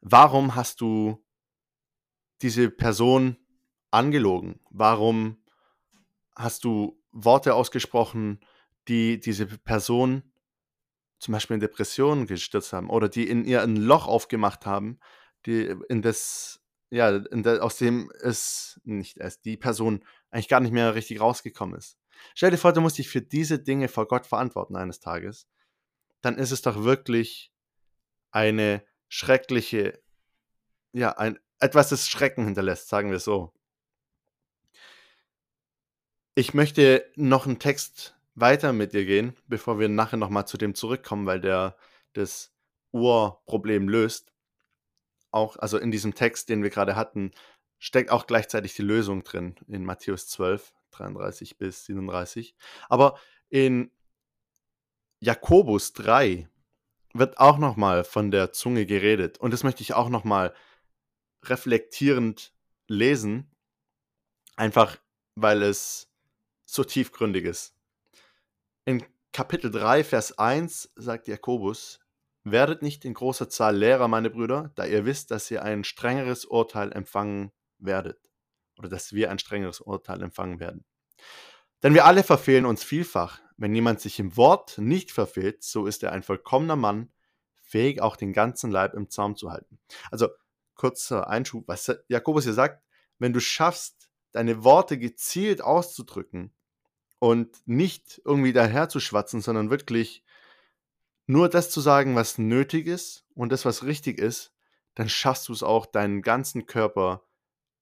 Warum 0.00 0.54
hast 0.54 0.80
du 0.80 1.22
diese 2.42 2.70
Person 2.70 3.36
angelogen? 3.90 4.60
Warum 4.70 5.38
hast 6.34 6.64
du 6.64 7.02
Worte 7.10 7.54
ausgesprochen, 7.54 8.40
die 8.86 9.20
diese 9.20 9.46
Person 9.46 10.22
zum 11.18 11.32
Beispiel 11.32 11.54
in 11.54 11.60
Depressionen 11.60 12.26
gestürzt 12.26 12.72
haben 12.72 12.90
oder 12.90 13.08
die 13.08 13.28
in 13.28 13.44
ihr 13.44 13.62
ein 13.62 13.76
Loch 13.76 14.06
aufgemacht 14.06 14.66
haben, 14.66 15.00
die 15.46 15.74
in 15.88 16.00
das, 16.02 16.60
ja, 16.90 17.16
in 17.16 17.42
der, 17.42 17.62
aus 17.62 17.76
dem 17.76 18.10
es 18.20 18.80
nicht 18.84 19.18
erst 19.18 19.44
die 19.44 19.56
Person 19.56 20.04
eigentlich 20.30 20.48
gar 20.48 20.60
nicht 20.60 20.72
mehr 20.72 20.94
richtig 20.94 21.20
rausgekommen 21.20 21.76
ist. 21.76 21.98
Stell 22.34 22.50
dir 22.50 22.58
vor, 22.58 22.72
du 22.72 22.80
musst 22.80 22.98
dich 22.98 23.08
für 23.08 23.22
diese 23.22 23.58
Dinge 23.58 23.88
vor 23.88 24.06
Gott 24.06 24.26
verantworten 24.26 24.76
eines 24.76 25.00
Tages. 25.00 25.48
Dann 26.20 26.36
ist 26.36 26.50
es 26.50 26.62
doch 26.62 26.82
wirklich 26.84 27.52
eine 28.30 28.84
schreckliche, 29.08 30.00
ja, 30.92 31.12
ein, 31.12 31.38
etwas, 31.60 31.88
das 31.88 32.08
Schrecken 32.08 32.44
hinterlässt, 32.44 32.88
sagen 32.88 33.10
wir 33.10 33.20
so. 33.20 33.52
Ich 36.34 36.54
möchte 36.54 37.04
noch 37.16 37.46
einen 37.46 37.58
Text 37.58 38.16
weiter 38.34 38.72
mit 38.72 38.92
dir 38.92 39.04
gehen, 39.04 39.36
bevor 39.46 39.78
wir 39.78 39.88
nachher 39.88 40.16
nochmal 40.16 40.46
zu 40.46 40.56
dem 40.56 40.74
zurückkommen, 40.74 41.26
weil 41.26 41.40
der 41.40 41.76
das 42.12 42.52
Urproblem 42.92 43.88
löst. 43.88 44.32
Auch, 45.30 45.56
also 45.56 45.78
in 45.78 45.90
diesem 45.90 46.14
Text, 46.14 46.48
den 46.48 46.62
wir 46.62 46.70
gerade 46.70 46.96
hatten, 46.96 47.32
steckt 47.78 48.10
auch 48.10 48.26
gleichzeitig 48.26 48.74
die 48.74 48.82
Lösung 48.82 49.24
drin 49.24 49.56
in 49.66 49.84
Matthäus 49.84 50.28
12, 50.28 50.72
33 50.92 51.58
bis 51.58 51.84
37. 51.84 52.54
Aber 52.88 53.18
in 53.48 53.90
Jakobus 55.20 55.92
3 55.94 56.48
wird 57.14 57.38
auch 57.38 57.58
nochmal 57.58 58.04
von 58.04 58.30
der 58.30 58.52
Zunge 58.52 58.86
geredet. 58.86 59.38
Und 59.38 59.52
das 59.52 59.64
möchte 59.64 59.82
ich 59.82 59.94
auch 59.94 60.08
nochmal 60.08 60.54
reflektierend 61.42 62.52
lesen. 62.86 63.50
Einfach 64.56 64.98
weil 65.42 65.62
es 65.62 66.10
so 66.64 66.84
tiefgründig 66.84 67.44
ist. 67.44 67.74
In 68.84 69.04
Kapitel 69.32 69.70
3, 69.70 70.04
Vers 70.04 70.38
1 70.38 70.92
sagt 70.96 71.28
Jakobus, 71.28 72.00
Werdet 72.44 72.82
nicht 72.82 73.04
in 73.04 73.14
großer 73.14 73.48
Zahl 73.48 73.76
Lehrer, 73.76 74.08
meine 74.08 74.30
Brüder, 74.30 74.72
da 74.74 74.86
ihr 74.86 75.04
wisst, 75.04 75.30
dass 75.30 75.50
ihr 75.50 75.62
ein 75.62 75.84
strengeres 75.84 76.44
Urteil 76.46 76.92
empfangen 76.92 77.52
werdet. 77.78 78.18
Oder 78.78 78.88
dass 78.88 79.12
wir 79.12 79.30
ein 79.30 79.38
strengeres 79.38 79.80
Urteil 79.80 80.22
empfangen 80.22 80.58
werden. 80.60 80.84
Denn 81.82 81.94
wir 81.94 82.06
alle 82.06 82.22
verfehlen 82.22 82.64
uns 82.64 82.82
vielfach. 82.82 83.40
Wenn 83.56 83.74
jemand 83.74 84.00
sich 84.00 84.18
im 84.18 84.36
Wort 84.36 84.78
nicht 84.78 85.10
verfehlt, 85.10 85.62
so 85.62 85.86
ist 85.86 86.02
er 86.02 86.12
ein 86.12 86.22
vollkommener 86.22 86.76
Mann, 86.76 87.12
fähig 87.56 88.00
auch 88.00 88.16
den 88.16 88.32
ganzen 88.32 88.70
Leib 88.70 88.94
im 88.94 89.10
Zaum 89.10 89.36
zu 89.36 89.50
halten. 89.50 89.78
Also 90.10 90.28
kurzer 90.78 91.28
Einschub, 91.28 91.68
was 91.68 91.92
Jakobus 92.08 92.44
hier 92.44 92.54
sagt, 92.54 92.82
wenn 93.18 93.34
du 93.34 93.40
schaffst, 93.40 94.08
deine 94.32 94.64
Worte 94.64 94.98
gezielt 94.98 95.60
auszudrücken 95.60 96.54
und 97.18 97.60
nicht 97.66 98.22
irgendwie 98.24 98.54
daher 98.54 98.88
zu 98.88 99.00
schwatzen, 99.00 99.42
sondern 99.42 99.70
wirklich 99.70 100.24
nur 101.26 101.50
das 101.50 101.70
zu 101.70 101.80
sagen, 101.80 102.14
was 102.14 102.38
nötig 102.38 102.86
ist 102.86 103.26
und 103.34 103.52
das, 103.52 103.64
was 103.64 103.84
richtig 103.84 104.18
ist, 104.18 104.54
dann 104.94 105.08
schaffst 105.08 105.48
du 105.48 105.52
es 105.52 105.62
auch, 105.62 105.86
deinen 105.86 106.22
ganzen 106.22 106.66
Körper 106.66 107.26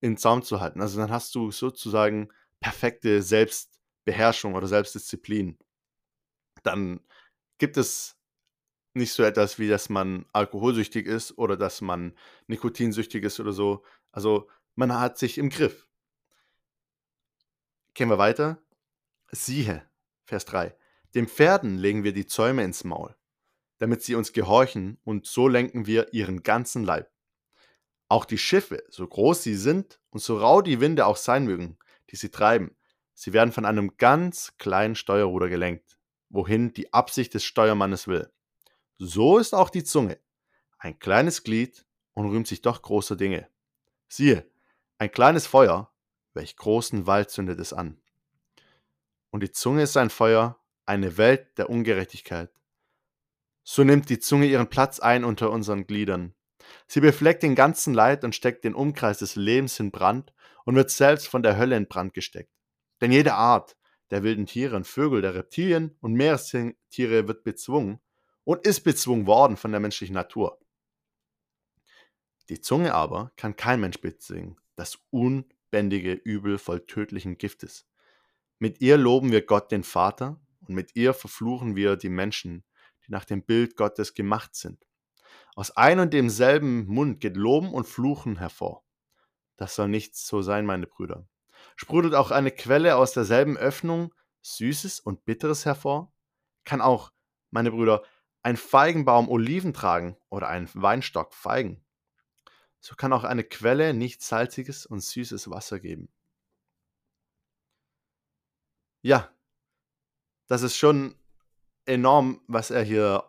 in 0.01 0.17
Zaum 0.17 0.43
zu 0.43 0.61
halten. 0.61 0.81
Also 0.81 0.99
dann 0.99 1.11
hast 1.11 1.35
du 1.35 1.51
sozusagen 1.51 2.29
perfekte 2.61 3.23
Selbstbeherrschung 3.23 4.55
oder 4.55 4.67
Selbstdisziplin. 4.67 5.59
Dann 6.63 7.01
gibt 7.59 7.77
es 7.77 8.16
nicht 8.97 9.13
so 9.13 9.23
etwas 9.23 9.59
wie, 9.59 9.69
dass 9.69 9.89
man 9.89 10.27
alkoholsüchtig 10.33 11.07
ist 11.07 11.39
oder 11.39 11.57
dass 11.57 11.81
man 11.81 12.17
nikotinsüchtig 12.47 13.25
ist 13.25 13.39
oder 13.39 13.53
so. 13.53 13.85
Also 14.11 14.49
man 14.75 14.99
hat 14.99 15.19
sich 15.19 15.39
im 15.39 15.51
Griff. 15.51 15.87
Gehen 17.95 18.11
wir 18.11 18.19
weiter. 18.19 18.59
Siehe, 19.31 19.89
Vers 20.25 20.45
3. 20.47 20.77
Dem 21.15 21.29
Pferden 21.29 21.79
legen 21.79 22.05
wir 22.05 22.13
die 22.13 22.27
Zäume 22.27 22.63
ins 22.63 22.85
Maul, 22.85 23.17
damit 23.79 24.03
sie 24.03 24.15
uns 24.15 24.33
gehorchen, 24.33 24.99
und 25.05 25.27
so 25.27 25.49
lenken 25.49 25.87
wir 25.87 26.13
ihren 26.13 26.43
ganzen 26.43 26.85
Leib. 26.85 27.11
Auch 28.09 28.25
die 28.25 28.39
Schiffe, 28.39 28.85
so 28.89 29.07
groß 29.07 29.43
sie 29.43 29.55
sind 29.55 30.01
und 30.11 30.21
so 30.21 30.39
rau 30.39 30.63
die 30.63 30.81
Winde 30.81 31.07
auch 31.07 31.17
sein 31.17 31.45
mögen, 31.45 31.79
die 32.11 32.17
sie 32.17 32.31
treiben, 32.31 32.77
sie 33.15 33.33
werden 33.33 33.53
von 33.53 33.65
einem 33.65 33.97
ganz 33.97 34.57
kleinen 34.59 34.95
Steuerruder 34.95 35.49
gelenkt, 35.49 35.99
wohin 36.29 36.73
die 36.73 36.93
Absicht 36.93 37.35
des 37.35 37.45
Steuermannes 37.45 38.07
will. 38.07 38.31
So 38.99 39.37
ist 39.37 39.55
auch 39.55 39.69
die 39.69 39.85
Zunge, 39.85 40.19
ein 40.79 40.99
kleines 40.99 41.43
Glied 41.43 41.85
und 42.15 42.31
rühmt 42.31 42.47
sich 42.47 42.63
doch 42.63 42.81
großer 42.81 43.15
Dinge. 43.15 43.47
Siehe, 44.09 44.51
ein 44.97 45.11
kleines 45.11 45.47
Feuer, 45.47 45.93
welch 46.33 46.57
großen 46.57 47.07
Wald 47.07 47.31
zündet 47.31 47.61
es 47.61 47.75
an. 47.75 48.01
Und 49.31 49.43
die 49.43 49.53
Zunge 49.53 49.83
ist 49.83 49.99
ein 49.99 50.09
Feuer, 50.09 50.59
eine 50.87 51.19
Welt 51.19 51.59
der 51.59 51.69
Ungerechtigkeit. 51.69 52.51
So 53.65 53.85
nimmt 53.85 54.09
die 54.09 54.19
Zunge 54.19 54.47
ihren 54.47 54.71
Platz 54.71 54.99
ein 54.99 55.25
unter 55.25 55.51
unseren 55.51 55.87
Gliedern. 55.87 56.35
Sie 56.87 57.01
befleckt 57.01 57.43
den 57.43 57.55
ganzen 57.55 57.93
Leid 57.93 58.25
und 58.25 58.35
steckt 58.35 58.65
den 58.65 58.75
Umkreis 58.75 59.19
des 59.19 59.37
Lebens 59.37 59.79
in 59.79 59.91
Brand 59.91 60.33
und 60.65 60.75
wird 60.75 60.91
selbst 60.91 61.29
von 61.29 61.43
der 61.43 61.59
Hölle 61.59 61.77
in 61.77 61.87
Brand 61.87 62.15
gesteckt. 62.15 62.53
Denn 63.03 63.13
jede 63.13 63.35
Art 63.35 63.77
der 64.11 64.23
wilden 64.23 64.47
Tiere 64.47 64.75
und 64.75 64.87
Vögel, 64.87 65.21
der 65.21 65.35
Reptilien 65.35 65.97
und 66.01 66.15
Meerestiere 66.15 67.29
wird 67.29 67.45
bezwungen 67.45 68.01
und 68.47 68.65
ist 68.65 68.83
bezwungen 68.83 69.27
worden 69.27 69.57
von 69.57 69.73
der 69.73 69.81
menschlichen 69.81 70.15
Natur. 70.15 70.61
Die 72.49 72.61
Zunge 72.61 72.95
aber 72.95 73.33
kann 73.37 73.57
kein 73.57 73.81
Mensch 73.81 74.01
bezwingen, 74.01 74.57
das 74.77 75.01
unbändige 75.11 76.13
Übel 76.13 76.59
voll 76.59 76.87
tödlichen 76.87 77.39
Giftes. 77.39 77.89
Mit 78.61 78.81
ihr 78.81 78.99
loben 78.99 79.33
wir 79.33 79.45
Gott 79.45 79.73
den 79.73 79.83
Vater 79.83 80.41
und 80.61 80.77
mit 80.77 80.95
ihr 80.95 81.13
verfluchen 81.13 81.75
wir 81.75 81.97
die 81.97 82.09
Menschen, 82.09 82.65
die 83.05 83.11
nach 83.11 83.25
dem 83.25 83.43
Bild 83.43 83.77
Gottes 83.77 84.15
gemacht 84.15 84.55
sind. 84.55 84.87
Aus 85.57 85.77
ein 85.77 85.99
und 85.99 86.15
demselben 86.15 86.87
Mund 86.87 87.19
geht 87.19 87.37
Loben 87.37 87.75
und 87.75 87.89
Fluchen 87.89 88.39
hervor. 88.39 88.85
Das 89.57 89.75
soll 89.75 89.89
nicht 89.89 90.15
so 90.15 90.41
sein, 90.41 90.67
meine 90.67 90.87
Brüder. 90.87 91.27
Sprudelt 91.75 92.15
auch 92.15 92.31
eine 92.31 92.53
Quelle 92.53 92.95
aus 92.97 93.13
derselben 93.13 93.57
Öffnung 93.57 94.15
Süßes 94.43 95.01
und 95.01 95.25
Bitteres 95.25 95.65
hervor? 95.65 96.13
Kann 96.65 96.81
auch, 96.81 97.11
meine 97.51 97.73
Brüder, 97.73 98.05
ein 98.47 98.57
Feigenbaum 98.57 99.29
Oliven 99.29 99.75
tragen 99.75 100.17
oder 100.29 100.47
ein 100.47 100.71
Weinstock 100.73 101.35
Feigen? 101.35 101.85
So 102.79 102.95
kann 102.95 103.13
auch 103.13 103.25
eine 103.25 103.43
Quelle 103.43 103.93
nicht 103.93 104.23
salziges 104.23 104.87
und 104.87 105.01
süßes 105.01 105.51
Wasser 105.51 105.81
geben. 105.81 106.09
Ja, 109.03 109.35
das 110.47 110.63
ist 110.63 110.77
schon 110.77 111.17
enorm, 111.87 112.41
was 112.47 112.71
er 112.71 112.85
hier 112.85 113.25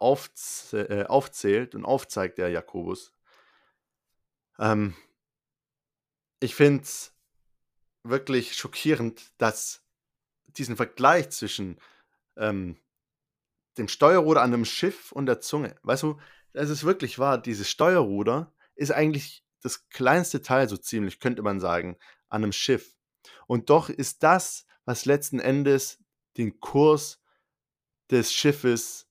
äh, 0.74 1.06
aufzählt 1.06 1.74
und 1.74 1.84
aufzeigt, 1.84 2.38
der 2.38 2.50
Jakobus. 2.50 3.12
Ähm, 4.60 4.96
ich 6.40 6.54
finde 6.54 6.84
es 6.84 7.16
wirklich 8.04 8.56
schockierend, 8.56 9.32
dass 9.40 9.82
diesen 10.46 10.76
Vergleich 10.76 11.32
zwischen 11.32 11.80
ähm, 12.36 12.80
dem 13.78 13.88
Steuerruder 13.88 14.42
an 14.42 14.54
einem 14.54 14.66
Schiff 14.66 15.12
und 15.12 15.26
der 15.26 15.40
Zunge, 15.40 15.76
weißt 15.84 16.04
du, 16.04 16.20
es 16.54 16.70
ist 16.70 16.84
wirklich 16.84 17.20
wahr, 17.20 17.38
dieses 17.38 17.70
Steuerruder 17.70 18.54
ist 18.76 18.92
eigentlich 18.92 19.44
das 19.62 19.90
kleinste 19.90 20.42
Teil, 20.42 20.70
so 20.70 20.78
ziemlich, 20.78 21.20
könnte 21.20 21.42
man 21.42 21.60
sagen, 21.60 21.98
an 22.30 22.44
einem 22.44 22.52
Schiff. 22.52 22.96
Und 23.48 23.70
doch 23.70 23.90
ist 23.90 24.24
das, 24.24 24.66
was 24.86 25.06
letzten 25.06 25.40
Endes 25.40 26.00
den 26.38 26.60
Kurs 26.60 27.22
des 28.10 28.34
Schiffes 28.34 29.10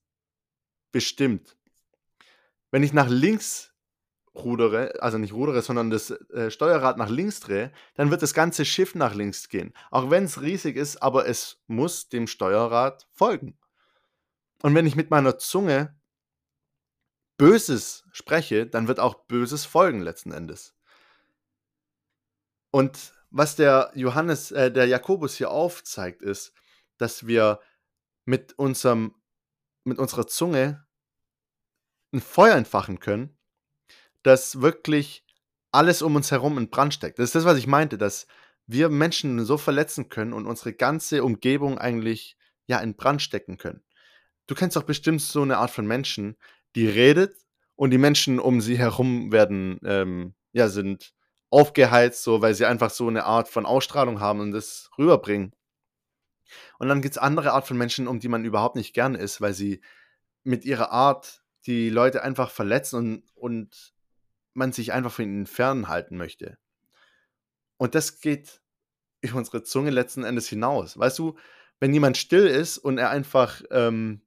bestimmt. 0.91 1.57
Wenn 2.71 2.83
ich 2.83 2.93
nach 2.93 3.09
links 3.09 3.73
rudere, 4.33 5.01
also 5.01 5.17
nicht 5.17 5.33
rudere, 5.33 5.61
sondern 5.61 5.89
das 5.89 6.11
äh, 6.11 6.51
Steuerrad 6.51 6.97
nach 6.97 7.09
links 7.09 7.39
drehe, 7.39 7.71
dann 7.95 8.11
wird 8.11 8.21
das 8.21 8.33
ganze 8.33 8.65
Schiff 8.65 8.95
nach 8.95 9.13
links 9.15 9.49
gehen. 9.49 9.73
Auch 9.91 10.09
wenn 10.09 10.25
es 10.25 10.41
riesig 10.41 10.75
ist, 10.75 11.01
aber 11.01 11.27
es 11.27 11.61
muss 11.67 12.09
dem 12.09 12.27
Steuerrad 12.27 13.07
folgen. 13.11 13.57
Und 14.61 14.75
wenn 14.75 14.87
ich 14.87 14.95
mit 14.95 15.11
meiner 15.11 15.37
Zunge 15.37 15.95
Böses 17.37 18.03
spreche, 18.11 18.65
dann 18.65 18.87
wird 18.87 18.99
auch 18.99 19.25
Böses 19.25 19.65
folgen 19.65 20.01
letzten 20.01 20.31
Endes. 20.31 20.75
Und 22.71 23.13
was 23.29 23.55
der 23.55 23.91
Johannes, 23.93 24.51
äh, 24.51 24.71
der 24.71 24.87
Jakobus 24.87 25.35
hier 25.35 25.51
aufzeigt, 25.51 26.21
ist, 26.21 26.53
dass 26.97 27.27
wir 27.27 27.59
mit 28.25 28.57
unserem, 28.57 29.15
mit 29.83 29.99
unserer 29.99 30.27
Zunge 30.27 30.85
ein 32.11 32.21
Feuer 32.21 32.55
entfachen 32.55 32.99
können, 32.99 33.37
das 34.23 34.61
wirklich 34.61 35.25
alles 35.71 36.01
um 36.01 36.15
uns 36.15 36.31
herum 36.31 36.57
in 36.57 36.69
Brand 36.69 36.93
steckt. 36.93 37.19
Das 37.19 37.25
ist 37.25 37.35
das, 37.35 37.45
was 37.45 37.57
ich 37.57 37.67
meinte, 37.67 37.97
dass 37.97 38.27
wir 38.65 38.89
Menschen 38.89 39.45
so 39.45 39.57
verletzen 39.57 40.09
können 40.09 40.33
und 40.33 40.45
unsere 40.45 40.73
ganze 40.73 41.23
Umgebung 41.23 41.77
eigentlich 41.77 42.37
ja 42.65 42.79
in 42.79 42.95
Brand 42.95 43.21
stecken 43.21 43.57
können. 43.57 43.83
Du 44.47 44.55
kennst 44.55 44.75
doch 44.75 44.83
bestimmt 44.83 45.21
so 45.21 45.41
eine 45.41 45.57
Art 45.57 45.71
von 45.71 45.85
Menschen, 45.85 46.37
die 46.75 46.87
redet 46.87 47.35
und 47.75 47.91
die 47.91 47.97
Menschen 47.97 48.39
um 48.39 48.61
sie 48.61 48.77
herum 48.77 49.31
werden, 49.31 49.79
ähm, 49.83 50.33
ja, 50.53 50.69
sind 50.69 51.13
aufgeheizt, 51.49 52.23
so, 52.23 52.41
weil 52.41 52.53
sie 52.53 52.65
einfach 52.65 52.89
so 52.89 53.07
eine 53.07 53.25
Art 53.25 53.47
von 53.49 53.65
Ausstrahlung 53.65 54.19
haben 54.19 54.39
und 54.39 54.51
das 54.51 54.89
rüberbringen. 54.97 55.53
Und 56.79 56.87
dann 56.87 57.01
gibt 57.01 57.13
es 57.13 57.17
andere 57.17 57.53
Art 57.53 57.67
von 57.67 57.77
Menschen, 57.77 58.07
um 58.07 58.19
die 58.19 58.29
man 58.29 58.45
überhaupt 58.45 58.75
nicht 58.75 58.93
gern 58.93 59.15
ist, 59.15 59.41
weil 59.41 59.53
sie 59.53 59.81
mit 60.43 60.65
ihrer 60.65 60.91
Art 60.91 61.43
die 61.65 61.89
Leute 61.89 62.23
einfach 62.23 62.49
verletzen 62.49 62.95
und, 62.95 63.23
und 63.35 63.93
man 64.53 64.71
sich 64.71 64.93
einfach 64.93 65.11
von 65.11 65.25
ihnen 65.25 65.45
fernhalten 65.45 66.17
möchte. 66.17 66.57
Und 67.77 67.95
das 67.95 68.19
geht 68.19 68.61
über 69.21 69.37
unsere 69.37 69.63
Zunge 69.63 69.89
letzten 69.89 70.23
Endes 70.23 70.47
hinaus. 70.47 70.97
Weißt 70.97 71.19
du, 71.19 71.37
wenn 71.79 71.93
jemand 71.93 72.17
still 72.17 72.47
ist 72.47 72.77
und 72.77 72.97
er 72.97 73.09
einfach 73.09 73.61
ähm, 73.71 74.21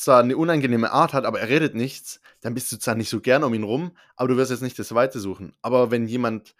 zwar 0.00 0.20
eine 0.22 0.36
unangenehme 0.36 0.92
Art 0.92 1.12
hat, 1.12 1.24
aber 1.24 1.40
er 1.40 1.48
redet 1.48 1.74
nichts, 1.74 2.20
dann 2.40 2.54
bist 2.54 2.72
du 2.72 2.78
zwar 2.78 2.94
nicht 2.94 3.10
so 3.10 3.20
gern 3.20 3.44
um 3.44 3.52
ihn 3.52 3.64
rum, 3.64 3.96
aber 4.16 4.28
du 4.28 4.36
wirst 4.36 4.50
jetzt 4.50 4.62
nicht 4.62 4.78
das 4.78 4.94
Weite 4.94 5.20
suchen. 5.20 5.54
Aber 5.60 5.90
wenn 5.90 6.06
jemand 6.06 6.54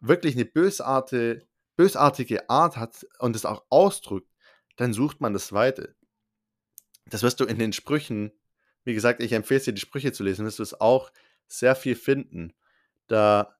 wirklich 0.00 0.34
eine 0.34 0.44
bösartige, 0.44 1.44
bösartige 1.76 2.48
Art 2.48 2.76
hat 2.76 3.06
und 3.18 3.34
es 3.34 3.44
auch 3.44 3.64
ausdrückt, 3.68 4.30
dann 4.76 4.92
sucht 4.92 5.20
man 5.20 5.32
das 5.32 5.52
Weite. 5.52 5.96
Das 7.06 7.22
wirst 7.22 7.40
du 7.40 7.44
in 7.44 7.58
den 7.58 7.72
Sprüchen, 7.72 8.32
wie 8.84 8.94
gesagt, 8.94 9.22
ich 9.22 9.32
empfehle 9.32 9.60
dir, 9.60 9.72
die 9.72 9.80
Sprüche 9.80 10.12
zu 10.12 10.22
lesen, 10.22 10.46
wirst 10.46 10.60
du 10.60 10.62
es 10.62 10.80
auch 10.80 11.10
sehr 11.48 11.74
viel 11.74 11.96
finden. 11.96 12.54
Da 13.08 13.56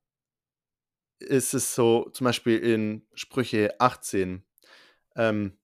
ist 1.19 1.55
es 1.55 1.75
so, 1.75 2.09
zum 2.11 2.25
Beispiel 2.25 2.59
in 2.59 3.07
Sprüche 3.15 3.75
18, 3.81 4.45
ähm, 5.17 5.59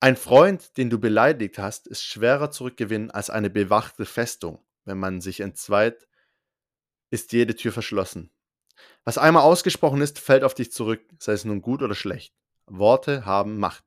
ein 0.00 0.16
Freund, 0.16 0.76
den 0.76 0.90
du 0.90 0.98
beleidigt 0.98 1.58
hast, 1.58 1.88
ist 1.88 2.04
schwerer 2.04 2.50
zurückgewinnen 2.50 3.10
als 3.10 3.30
eine 3.30 3.50
bewachte 3.50 4.04
Festung. 4.04 4.64
Wenn 4.84 4.98
man 4.98 5.20
sich 5.20 5.40
entzweit, 5.40 6.08
ist 7.10 7.32
jede 7.32 7.56
Tür 7.56 7.72
verschlossen. 7.72 8.30
Was 9.04 9.18
einmal 9.18 9.42
ausgesprochen 9.42 10.00
ist, 10.00 10.18
fällt 10.18 10.44
auf 10.44 10.54
dich 10.54 10.72
zurück, 10.72 11.02
sei 11.18 11.32
es 11.32 11.44
nun 11.44 11.62
gut 11.62 11.82
oder 11.82 11.94
schlecht. 11.94 12.34
Worte 12.66 13.24
haben 13.24 13.58
Macht. 13.58 13.84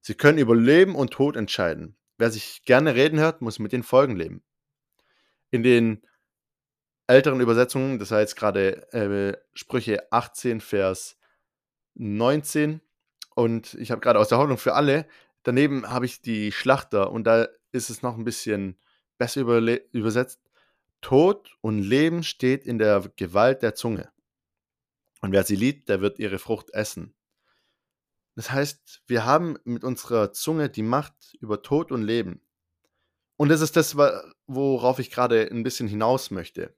Sie 0.00 0.14
können 0.14 0.38
über 0.38 0.54
Leben 0.54 0.94
und 0.94 1.12
Tod 1.12 1.36
entscheiden. 1.36 1.96
Wer 2.18 2.30
sich 2.30 2.62
gerne 2.64 2.94
reden 2.94 3.18
hört, 3.18 3.40
muss 3.40 3.58
mit 3.58 3.72
den 3.72 3.82
Folgen 3.82 4.16
leben. 4.16 4.42
In 5.50 5.62
den 5.62 6.02
älteren 7.06 7.40
Übersetzungen, 7.40 7.98
das 7.98 8.10
heißt 8.10 8.36
gerade 8.36 8.92
äh, 8.92 9.36
Sprüche 9.54 10.10
18, 10.12 10.60
Vers 10.60 11.16
19, 11.94 12.80
und 13.36 13.74
ich 13.74 13.90
habe 13.90 14.00
gerade 14.00 14.18
aus 14.18 14.28
der 14.28 14.38
Hoffnung 14.38 14.56
für 14.56 14.72
alle, 14.72 15.06
daneben 15.42 15.90
habe 15.90 16.06
ich 16.06 16.22
die 16.22 16.52
Schlachter 16.52 17.12
und 17.12 17.24
da 17.24 17.46
ist 17.70 17.90
es 17.90 18.00
noch 18.00 18.16
ein 18.16 18.24
bisschen 18.24 18.78
besser 19.18 19.42
übersetzt. 19.92 20.40
Tod 21.02 21.54
und 21.60 21.82
Leben 21.82 22.22
steht 22.22 22.64
in 22.64 22.78
der 22.78 23.12
Gewalt 23.16 23.60
der 23.62 23.74
Zunge. 23.74 24.10
Und 25.20 25.32
wer 25.32 25.44
sie 25.44 25.54
liebt, 25.54 25.90
der 25.90 26.00
wird 26.00 26.18
ihre 26.18 26.38
Frucht 26.38 26.70
essen. 26.70 27.14
Das 28.36 28.50
heißt, 28.50 29.02
wir 29.06 29.26
haben 29.26 29.58
mit 29.64 29.84
unserer 29.84 30.32
Zunge 30.32 30.70
die 30.70 30.82
Macht 30.82 31.36
über 31.38 31.60
Tod 31.60 31.92
und 31.92 32.02
Leben. 32.02 32.40
Und 33.36 33.50
das 33.50 33.60
ist 33.60 33.76
das, 33.76 33.96
worauf 34.46 34.98
ich 34.98 35.10
gerade 35.10 35.46
ein 35.50 35.62
bisschen 35.62 35.88
hinaus 35.88 36.30
möchte. 36.30 36.74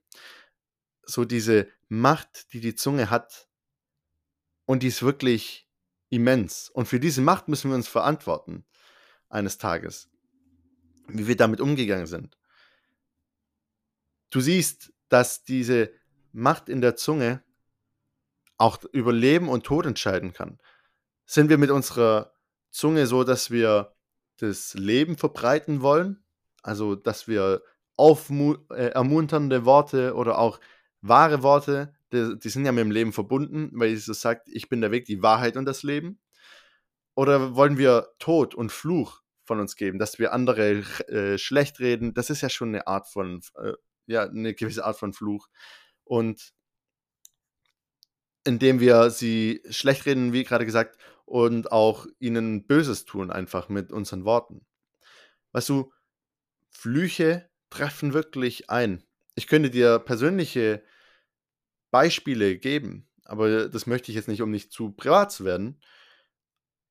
So 1.05 1.25
diese 1.25 1.69
Macht, 1.89 2.53
die 2.53 2.61
die 2.61 2.75
Zunge 2.75 3.11
hat. 3.11 3.49
Und 4.67 4.83
die 4.83 4.89
ist 4.89 5.05
wirklich 5.05 5.68
immens. 6.11 6.71
Und 6.71 6.87
für 6.87 7.01
diese 7.01 7.21
Macht 7.21 7.49
müssen 7.49 7.71
wir 7.71 7.77
uns 7.77 7.89
verantworten 7.89 8.65
eines 9.29 9.59
Tages, 9.59 10.09
wie 11.09 11.27
wir 11.27 11.37
damit 11.37 11.61
umgegangen 11.61 12.07
sind. 12.07 12.39
Du 14.31 14.41
siehst, 14.41 14.93
dass 15.09 15.43
diese 15.43 15.91
Macht 16.33 16.69
in 16.69 16.81
der 16.81 16.97
Zunge 16.97 17.43
auch 18.59 18.83
über 18.93 19.13
Leben 19.13 19.49
und 19.49 19.65
Tod 19.65 19.87
entscheiden 19.87 20.33
kann. 20.33 20.59
Sind 21.25 21.49
wir 21.49 21.59
mit 21.59 21.71
unserer 21.71 22.33
Zunge 22.71 23.07
so, 23.07 23.25
dass 23.25 23.51
wir 23.51 23.95
das 24.39 24.75
Leben 24.75 25.17
verbreiten 25.17 25.81
wollen? 25.81 26.25
Also, 26.63 26.95
dass 26.95 27.29
wir 27.29 27.63
äh, 27.99 28.87
ermunternde 28.89 29.65
Worte 29.65 30.15
oder 30.15 30.39
auch 30.39 30.61
wahre 31.01 31.43
Worte 31.43 31.95
die, 32.13 32.39
die 32.39 32.49
sind 32.49 32.65
ja 32.65 32.73
mit 32.73 32.85
dem 32.85 32.91
Leben 32.91 33.13
verbunden, 33.13 33.71
weil 33.73 33.91
Jesus 33.91 34.21
sagt, 34.21 34.49
ich 34.49 34.69
bin 34.69 34.81
der 34.81 34.91
Weg, 34.91 35.05
die 35.05 35.23
Wahrheit 35.23 35.57
und 35.57 35.65
das 35.65 35.83
Leben. 35.83 36.21
Oder 37.15 37.55
wollen 37.57 37.79
wir 37.79 38.09
Tod 38.19 38.55
und 38.55 38.71
Fluch 38.71 39.23
von 39.45 39.61
uns 39.61 39.77
geben, 39.77 39.99
dass 39.99 40.19
wir 40.19 40.33
andere 40.33 40.85
äh, 41.09 41.39
schlecht 41.39 41.81
reden? 41.81 42.15
Das 42.15 42.31
ist 42.31 42.43
ja 42.43 42.49
schon 42.49 42.69
eine 42.69 42.87
Art 42.87 43.09
von, 43.09 43.41
äh, 43.57 43.73
ja, 44.07 44.25
eine 44.25 44.55
gewisse 44.55 44.85
Art 44.85 44.99
von 44.99 45.13
Fluch. 45.13 45.49
Und 46.05 46.53
indem 48.45 48.81
wir 48.81 49.11
sie 49.11 49.63
schlecht 49.69 50.07
reden, 50.07 50.33
wie 50.33 50.45
gerade 50.45 50.65
gesagt, 50.65 50.99
und 51.27 51.73
auch 51.73 52.07
ihnen 52.19 52.67
Böses 52.67 53.05
tun, 53.05 53.31
einfach 53.31 53.69
mit 53.69 53.93
unseren 53.93 54.25
Worten. 54.25 54.65
Weißt 55.53 55.69
du, 55.69 55.93
Flüche 56.71 57.51
treffen 57.69 58.15
wirklich 58.15 58.71
ein. 58.71 59.05
Ich 59.35 59.47
könnte 59.47 59.71
dir 59.71 59.99
persönliche 59.99 60.83
Beispiele 61.91 62.59
geben, 62.59 63.09
aber 63.25 63.69
das 63.69 63.87
möchte 63.87 64.11
ich 64.11 64.17
jetzt 64.17 64.29
nicht, 64.29 64.43
um 64.43 64.51
nicht 64.51 64.73
zu 64.73 64.91
privat 64.93 65.33
zu 65.33 65.45
werden. 65.45 65.81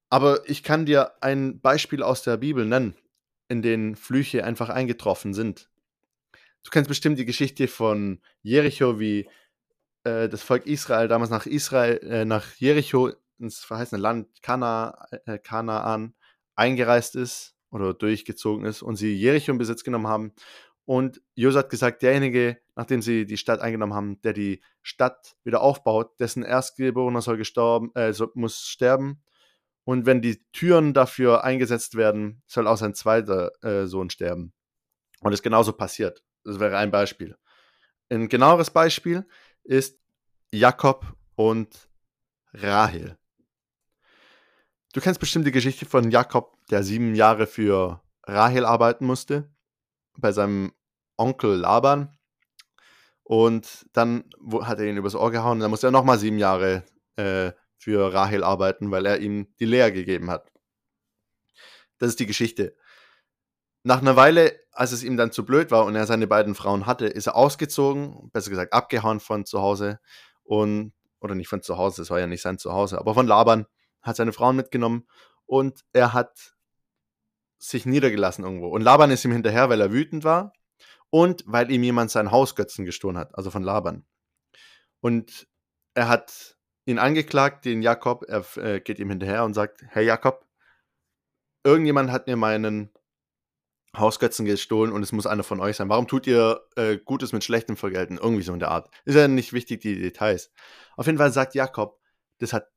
Aber 0.10 0.48
ich 0.50 0.64
kann 0.64 0.86
dir 0.86 1.22
ein 1.22 1.60
Beispiel 1.60 2.02
aus 2.02 2.24
der 2.24 2.38
Bibel 2.38 2.66
nennen, 2.66 2.96
in 3.50 3.62
denen 3.62 3.96
Flüche 3.96 4.44
einfach 4.44 4.70
eingetroffen 4.70 5.34
sind. 5.34 5.70
Du 6.64 6.72
kennst 6.72 6.88
bestimmt 6.88 7.18
die 7.20 7.26
Geschichte 7.26 7.68
von 7.68 8.22
Jericho, 8.42 9.00
wie 9.00 9.30
äh, 10.04 10.30
das 10.30 10.44
Volk 10.44 10.66
Israel 10.66 11.08
damals 11.08 11.30
nach 11.30 11.46
Israel, 11.46 11.98
äh, 12.04 12.26
nach 12.26 12.56
Jericho 12.56 13.12
ins 13.40 13.60
verheißene 13.60 14.02
Land 14.02 14.42
Kana, 14.42 15.08
äh, 15.26 15.38
Kanaan 15.38 16.16
eingereist 16.56 17.16
ist 17.16 17.56
oder 17.70 17.94
durchgezogen 17.94 18.66
ist 18.66 18.82
und 18.82 18.96
sie 18.96 19.14
Jericho 19.14 19.52
in 19.52 19.58
Besitz 19.58 19.84
genommen 19.84 20.08
haben 20.08 20.34
und 20.88 21.22
Josua 21.36 21.60
hat 21.60 21.70
gesagt, 21.70 22.02
derjenige, 22.02 22.62
nachdem 22.76 23.02
sie 23.02 23.26
die 23.26 23.36
Stadt 23.36 23.60
eingenommen 23.60 23.94
haben, 23.94 24.22
der 24.22 24.32
die 24.32 24.64
Stadt 24.82 25.36
wieder 25.44 25.60
aufbaut, 25.60 26.18
dessen 26.22 26.44
Erstgeborener 26.44 27.22
soll 27.22 27.36
gestorben, 27.36 27.92
äh, 27.94 28.14
muss 28.36 28.62
sterben. 28.70 29.22
Und 29.84 30.06
wenn 30.06 30.22
die 30.22 30.42
Türen 30.54 30.94
dafür 30.94 31.44
eingesetzt 31.44 31.96
werden, 31.96 32.42
soll 32.48 32.68
auch 32.68 32.78
sein 32.78 32.96
zweiter 32.96 33.52
äh, 33.66 33.86
Sohn 33.86 34.10
sterben. 34.10 34.54
Und 35.20 35.34
es 35.34 35.40
ist 35.40 35.44
genauso 35.44 35.74
passiert. 35.74 36.24
Das 36.46 36.58
wäre 36.62 36.78
ein 36.78 36.90
Beispiel. 36.90 37.36
Ein 38.10 38.30
genaueres 38.30 38.70
Beispiel 38.70 39.28
ist 39.66 40.00
Jakob 40.54 41.18
und 41.36 41.90
Rahel. 42.54 43.18
Du 44.94 45.02
kennst 45.02 45.20
bestimmt 45.20 45.46
die 45.46 45.52
Geschichte 45.52 45.86
von 45.86 46.12
Jakob, 46.12 46.56
der 46.72 46.82
sieben 46.84 47.14
Jahre 47.14 47.46
für 47.46 48.02
Rahel 48.24 48.64
arbeiten 48.64 49.06
musste 49.06 49.52
bei 50.18 50.32
seinem 50.32 50.72
Onkel 51.18 51.58
Laban. 51.58 52.18
Und 53.24 53.86
dann 53.94 54.24
hat 54.62 54.80
er 54.80 54.86
ihn 54.86 54.98
übers 54.98 55.16
Ohr 55.16 55.32
gehauen. 55.32 55.60
Dann 55.60 55.70
musste 55.70 55.88
er 55.88 55.92
nochmal 55.92 56.18
sieben 56.18 56.38
Jahre 56.38 56.84
äh, 57.18 57.52
für 57.78 58.14
Rahel 58.14 58.44
arbeiten, 58.44 58.92
weil 58.92 59.06
er 59.06 59.20
ihm 59.20 59.54
die 59.60 59.66
Lea 59.66 59.92
gegeben 59.92 60.30
hat. 60.30 60.52
Das 61.98 62.10
ist 62.10 62.20
die 62.20 62.26
Geschichte. 62.26 62.76
Nach 63.84 64.02
einer 64.02 64.16
Weile, 64.16 64.60
als 64.72 64.92
es 64.92 65.04
ihm 65.04 65.18
dann 65.18 65.32
zu 65.32 65.46
blöd 65.46 65.72
war 65.72 65.86
und 65.86 65.96
er 65.96 66.06
seine 66.06 66.28
beiden 66.28 66.56
Frauen 66.56 66.86
hatte, 66.86 67.08
ist 67.08 67.28
er 67.28 67.36
ausgezogen, 67.36 68.30
besser 68.32 68.50
gesagt 68.50 68.74
abgehauen 68.74 69.20
von 69.20 69.46
zu 69.46 69.62
Hause 69.62 70.00
und 70.44 70.94
oder 71.20 71.36
nicht 71.36 71.48
von 71.48 71.62
zu 71.62 71.78
Hause, 71.78 72.02
das 72.02 72.10
war 72.10 72.20
ja 72.20 72.28
nicht 72.28 72.42
sein 72.42 72.58
Zuhause, 72.60 73.00
aber 73.00 73.14
von 73.14 73.28
Laban, 73.28 73.66
hat 74.02 74.16
seine 74.16 74.34
Frauen 74.34 74.56
mitgenommen 74.56 75.08
und 75.46 75.82
er 75.94 76.14
hat 76.14 76.56
sich 77.58 77.86
niedergelassen 77.86 78.44
irgendwo. 78.44 78.68
Und 78.70 78.82
Laban 78.82 79.12
ist 79.12 79.26
ihm 79.26 79.32
hinterher, 79.32 79.70
weil 79.70 79.82
er 79.82 79.92
wütend 79.92 80.24
war 80.24 80.54
und 81.10 81.44
weil 81.46 81.72
ihm 81.72 81.84
jemand 81.84 82.12
seinen 82.12 82.32
Hausgötzen 82.32 82.86
gestohlen 82.86 83.18
hat, 83.18 83.36
also 83.36 83.52
von 83.52 83.64
Laban. 83.64 84.06
Und 85.02 85.48
er 85.94 86.08
hat 86.10 86.58
ihn 86.86 87.00
angeklagt, 87.00 87.66
den 87.66 87.82
Jakob, 87.82 88.26
er 88.28 88.46
äh, 88.58 88.80
geht 88.80 89.00
ihm 89.00 89.10
hinterher 89.10 89.44
und 89.44 89.54
sagt, 89.54 89.84
Herr 89.88 90.02
Jakob, 90.02 90.46
irgendjemand 91.64 92.12
hat 92.12 92.28
mir 92.28 92.38
meinen 92.38 92.92
Hausgötzen 93.96 94.46
gestohlen 94.46 94.92
und 94.92 95.04
es 95.04 95.12
muss 95.12 95.28
einer 95.28 95.44
von 95.44 95.60
euch 95.60 95.76
sein. 95.76 95.90
Warum 95.90 96.08
tut 96.08 96.28
ihr 96.28 96.62
äh, 96.76 96.98
Gutes 96.98 97.34
mit 97.34 97.44
Schlechtem 97.44 97.78
vergelten? 97.78 98.18
Irgendwie 98.18 98.44
so 98.44 98.54
in 98.54 98.60
der 98.60 98.72
Art. 98.72 98.90
Ist 99.06 99.16
ja 99.16 99.28
nicht 99.28 99.54
wichtig, 99.54 99.82
die 99.82 100.00
Details. 100.00 100.52
Auf 100.96 101.06
jeden 101.08 101.18
Fall 101.18 101.32
sagt 101.32 101.56
Jakob, 101.56 102.00
das 102.40 102.54
hat 102.54 102.70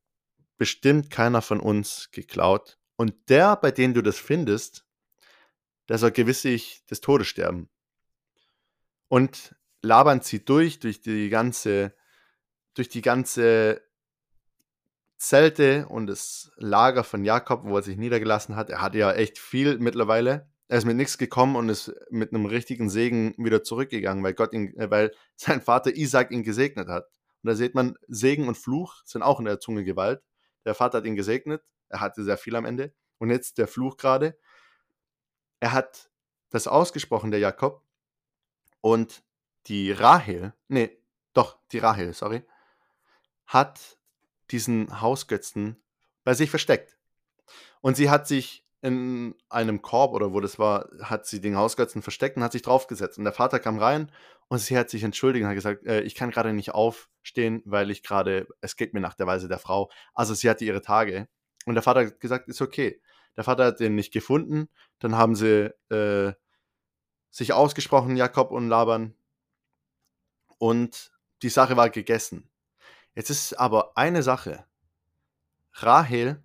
bestimmt 0.57 1.09
keiner 1.09 1.41
von 1.41 1.59
uns 1.59 2.09
geklaut. 2.11 2.79
Und 2.95 3.29
der, 3.29 3.55
bei 3.55 3.71
dem 3.71 3.93
du 3.93 4.01
das 4.01 4.17
findest, 4.19 4.85
der 5.89 5.97
soll 5.97 6.11
gewisslich 6.11 6.85
des 6.89 7.01
Todes 7.01 7.27
sterben. 7.27 7.69
Und 9.11 9.55
Laban 9.81 10.21
zieht 10.21 10.47
durch, 10.47 10.79
durch 10.79 11.01
die 11.01 11.27
ganze, 11.27 11.93
durch 12.75 12.87
die 12.87 13.01
ganze 13.01 13.81
Zelte 15.17 15.85
und 15.89 16.07
das 16.07 16.51
Lager 16.55 17.03
von 17.03 17.25
Jakob, 17.25 17.65
wo 17.65 17.75
er 17.75 17.83
sich 17.83 17.97
niedergelassen 17.97 18.55
hat. 18.55 18.69
Er 18.69 18.81
hatte 18.81 18.99
ja 18.99 19.11
echt 19.11 19.37
viel 19.37 19.79
mittlerweile. 19.79 20.49
Er 20.69 20.77
ist 20.77 20.85
mit 20.85 20.95
nichts 20.95 21.17
gekommen 21.17 21.57
und 21.57 21.67
ist 21.67 21.93
mit 22.09 22.33
einem 22.33 22.45
richtigen 22.45 22.89
Segen 22.89 23.35
wieder 23.37 23.63
zurückgegangen, 23.63 24.23
weil 24.23 24.33
Gott 24.33 24.53
ihn, 24.53 24.73
äh, 24.77 24.89
weil 24.89 25.11
sein 25.35 25.61
Vater 25.61 25.93
Isaac 25.93 26.31
ihn 26.31 26.43
gesegnet 26.43 26.87
hat. 26.87 27.07
Und 27.43 27.49
da 27.49 27.55
sieht 27.55 27.75
man, 27.75 27.97
Segen 28.07 28.47
und 28.47 28.57
Fluch 28.57 29.01
sind 29.03 29.23
auch 29.23 29.39
in 29.39 29.45
der 29.45 29.59
Zunge 29.59 29.83
Gewalt. 29.83 30.23
Der 30.63 30.75
Vater 30.75 30.99
hat 30.99 31.05
ihn 31.05 31.15
gesegnet 31.15 31.61
er 31.91 31.99
hatte 31.99 32.23
sehr 32.23 32.37
viel 32.37 32.55
am 32.55 32.65
Ende. 32.65 32.93
Und 33.17 33.29
jetzt 33.29 33.57
der 33.57 33.67
Fluch 33.67 33.97
gerade. 33.97 34.37
Er 35.59 35.73
hat 35.73 36.09
das 36.49 36.67
ausgesprochen, 36.67 37.31
der 37.31 37.39
Jakob. 37.39 37.83
Und 38.81 39.23
die 39.67 39.91
Rahel, 39.91 40.53
nee, 40.67 40.97
doch, 41.33 41.59
die 41.71 41.77
Rahel, 41.77 42.13
sorry, 42.13 42.43
hat 43.45 43.97
diesen 44.49 45.01
Hausgötzen 45.01 45.81
bei 46.23 46.33
sich 46.33 46.49
versteckt. 46.49 46.97
Und 47.81 47.95
sie 47.95 48.09
hat 48.09 48.27
sich 48.27 48.65
in 48.81 49.35
einem 49.49 49.81
Korb 49.81 50.13
oder 50.13 50.33
wo 50.33 50.39
das 50.39 50.57
war, 50.57 50.89
hat 51.01 51.27
sie 51.27 51.39
den 51.39 51.55
Hausgötzen 51.55 52.01
versteckt 52.01 52.37
und 52.37 52.43
hat 52.43 52.51
sich 52.51 52.63
draufgesetzt. 52.63 53.17
Und 53.17 53.25
der 53.25 53.33
Vater 53.33 53.59
kam 53.59 53.77
rein 53.77 54.11
und 54.47 54.57
sie 54.57 54.77
hat 54.77 54.89
sich 54.89 55.03
entschuldigt 55.03 55.43
und 55.43 55.49
hat 55.49 55.55
gesagt, 55.55 55.85
äh, 55.85 56.01
ich 56.01 56.15
kann 56.15 56.31
gerade 56.31 56.51
nicht 56.53 56.71
aufstehen, 56.71 57.61
weil 57.65 57.91
ich 57.91 58.01
gerade, 58.01 58.47
es 58.59 58.75
geht 58.75 58.93
mir 58.93 58.99
nach 58.99 59.13
der 59.13 59.27
Weise 59.27 59.47
der 59.47 59.59
Frau. 59.59 59.91
Also 60.13 60.33
sie 60.33 60.49
hatte 60.49 60.65
ihre 60.65 60.81
Tage. 60.81 61.27
Und 61.65 61.75
der 61.75 61.83
Vater 61.83 62.07
hat 62.07 62.19
gesagt, 62.19 62.47
ist 62.47 62.61
okay. 62.61 62.99
Der 63.37 63.43
Vater 63.43 63.65
hat 63.65 63.79
den 63.79 63.95
nicht 63.95 64.11
gefunden. 64.11 64.67
Dann 64.99 65.15
haben 65.15 65.35
sie 65.35 65.71
äh, 65.89 66.33
sich 67.31 67.53
ausgesprochen, 67.53 68.17
Jakob 68.17 68.51
und 68.51 68.69
Laban. 68.69 69.15
Und 70.59 71.11
die 71.41 71.49
Sache 71.49 71.75
war 71.75 71.89
gegessen. 71.89 72.47
Jetzt 73.15 73.29
ist 73.29 73.53
aber 73.53 73.97
eine 73.97 74.21
Sache. 74.21 74.65
Rahel 75.73 76.43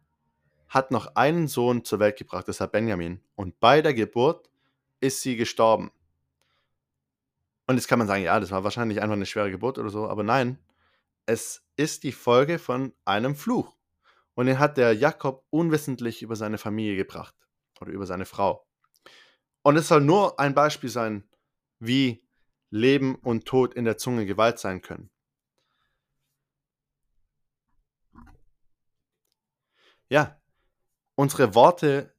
hat 0.68 0.90
noch 0.90 1.14
einen 1.14 1.48
Sohn 1.48 1.84
zur 1.84 1.98
Welt 1.98 2.16
gebracht, 2.16 2.48
das 2.48 2.60
hat 2.60 2.72
Benjamin. 2.72 3.20
Und 3.34 3.60
bei 3.60 3.82
der 3.82 3.94
Geburt 3.94 4.48
ist 5.00 5.20
sie 5.20 5.36
gestorben. 5.36 5.90
Und 7.66 7.76
jetzt 7.76 7.88
kann 7.88 7.98
man 7.98 8.08
sagen, 8.08 8.22
ja, 8.22 8.38
das 8.40 8.52
war 8.52 8.64
wahrscheinlich 8.64 9.00
einfach 9.00 9.16
eine 9.16 9.26
schwere 9.26 9.50
Geburt 9.50 9.78
oder 9.78 9.90
so, 9.90 10.08
aber 10.08 10.22
nein, 10.22 10.58
es 11.26 11.64
ist 11.76 12.04
die 12.04 12.12
Folge 12.12 12.58
von 12.58 12.92
einem 13.04 13.34
Fluch. 13.34 13.76
Und 14.34 14.46
den 14.46 14.58
hat 14.58 14.76
der 14.76 14.92
Jakob 14.92 15.44
unwissentlich 15.50 16.22
über 16.22 16.36
seine 16.36 16.58
Familie 16.58 16.96
gebracht 16.96 17.34
oder 17.80 17.90
über 17.90 18.06
seine 18.06 18.26
Frau. 18.26 18.65
Und 19.66 19.74
es 19.74 19.88
soll 19.88 20.00
nur 20.00 20.38
ein 20.38 20.54
Beispiel 20.54 20.90
sein, 20.90 21.24
wie 21.80 22.24
Leben 22.70 23.16
und 23.16 23.46
Tod 23.46 23.74
in 23.74 23.84
der 23.84 23.98
Zunge 23.98 24.24
Gewalt 24.24 24.60
sein 24.60 24.80
können. 24.80 25.10
Ja, 30.08 30.40
unsere 31.16 31.56
Worte 31.56 32.14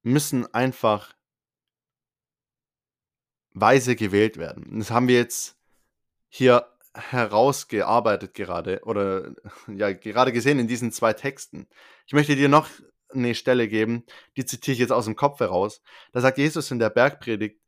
müssen 0.00 0.46
einfach 0.54 1.14
weise 3.50 3.94
gewählt 3.94 4.38
werden. 4.38 4.78
Das 4.78 4.90
haben 4.90 5.06
wir 5.06 5.16
jetzt 5.16 5.58
hier 6.30 6.66
herausgearbeitet 6.94 8.32
gerade 8.32 8.80
oder 8.84 9.34
ja 9.66 9.92
gerade 9.92 10.32
gesehen 10.32 10.58
in 10.58 10.66
diesen 10.66 10.92
zwei 10.92 11.12
Texten. 11.12 11.68
Ich 12.06 12.14
möchte 12.14 12.36
dir 12.36 12.48
noch 12.48 12.70
eine 13.12 13.34
Stelle 13.34 13.68
geben, 13.68 14.04
die 14.36 14.44
zitiere 14.44 14.74
ich 14.74 14.78
jetzt 14.80 14.92
aus 14.92 15.04
dem 15.04 15.16
Kopf 15.16 15.40
heraus. 15.40 15.82
Da 16.12 16.20
sagt 16.20 16.38
Jesus 16.38 16.70
in 16.70 16.78
der 16.78 16.90
Bergpredigt, 16.90 17.60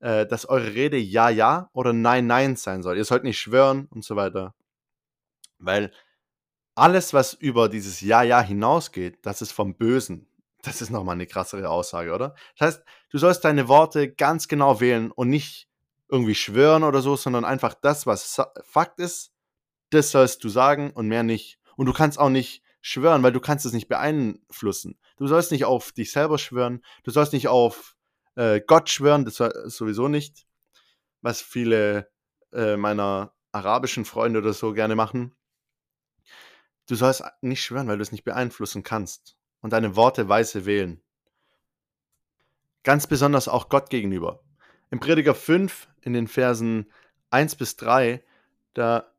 äh, 0.00 0.26
dass 0.26 0.46
eure 0.46 0.74
Rede 0.74 0.96
ja, 0.96 1.28
ja 1.28 1.70
oder 1.72 1.92
nein, 1.92 2.26
nein 2.26 2.56
sein 2.56 2.82
soll. 2.82 2.96
Ihr 2.96 3.04
sollt 3.04 3.24
nicht 3.24 3.38
schwören 3.38 3.86
und 3.90 4.04
so 4.04 4.16
weiter. 4.16 4.54
Weil 5.58 5.92
alles, 6.74 7.12
was 7.12 7.34
über 7.34 7.68
dieses 7.68 8.00
Ja, 8.00 8.22
ja 8.22 8.40
hinausgeht, 8.40 9.18
das 9.22 9.42
ist 9.42 9.52
vom 9.52 9.76
Bösen. 9.76 10.28
Das 10.62 10.80
ist 10.80 10.90
nochmal 10.90 11.14
eine 11.14 11.26
krassere 11.26 11.68
Aussage, 11.68 12.12
oder? 12.12 12.34
Das 12.56 12.68
heißt, 12.68 12.84
du 13.10 13.18
sollst 13.18 13.44
deine 13.44 13.68
Worte 13.68 14.12
ganz 14.12 14.48
genau 14.48 14.80
wählen 14.80 15.10
und 15.10 15.28
nicht 15.28 15.68
irgendwie 16.08 16.34
schwören 16.34 16.84
oder 16.84 17.00
so, 17.00 17.16
sondern 17.16 17.44
einfach 17.44 17.74
das, 17.74 18.06
was 18.06 18.40
Fakt 18.64 18.98
ist, 18.98 19.32
das 19.90 20.10
sollst 20.10 20.42
du 20.44 20.48
sagen 20.48 20.90
und 20.90 21.08
mehr 21.08 21.22
nicht. 21.22 21.58
Und 21.76 21.86
du 21.86 21.92
kannst 21.92 22.18
auch 22.18 22.30
nicht 22.30 22.62
schwören, 22.80 23.22
weil 23.22 23.32
du 23.32 23.40
kannst 23.40 23.66
es 23.66 23.72
nicht 23.72 23.88
beeinflussen. 23.88 24.98
Du 25.16 25.26
sollst 25.26 25.50
nicht 25.50 25.64
auf 25.64 25.92
dich 25.92 26.12
selber 26.12 26.38
schwören, 26.38 26.82
du 27.02 27.10
sollst 27.10 27.32
nicht 27.32 27.48
auf 27.48 27.96
äh, 28.36 28.60
Gott 28.60 28.88
schwören, 28.88 29.24
das 29.24 29.36
sowieso 29.36 30.08
nicht, 30.08 30.46
was 31.20 31.40
viele 31.40 32.10
äh, 32.52 32.76
meiner 32.76 33.34
arabischen 33.52 34.04
Freunde 34.04 34.38
oder 34.40 34.52
so 34.52 34.72
gerne 34.72 34.94
machen. 34.94 35.34
Du 36.86 36.94
sollst 36.94 37.22
nicht 37.42 37.62
schwören, 37.62 37.88
weil 37.88 37.98
du 37.98 38.02
es 38.02 38.12
nicht 38.12 38.24
beeinflussen 38.24 38.82
kannst 38.82 39.36
und 39.60 39.72
deine 39.72 39.96
Worte 39.96 40.28
weise 40.28 40.64
wählen. 40.64 41.02
Ganz 42.84 43.06
besonders 43.06 43.48
auch 43.48 43.68
Gott 43.68 43.90
gegenüber. 43.90 44.42
Im 44.90 45.00
Prediger 45.00 45.34
5 45.34 45.88
in 46.00 46.12
den 46.14 46.28
Versen 46.28 46.90
1 47.30 47.56
bis 47.56 47.76
3, 47.76 48.24
da 48.72 49.12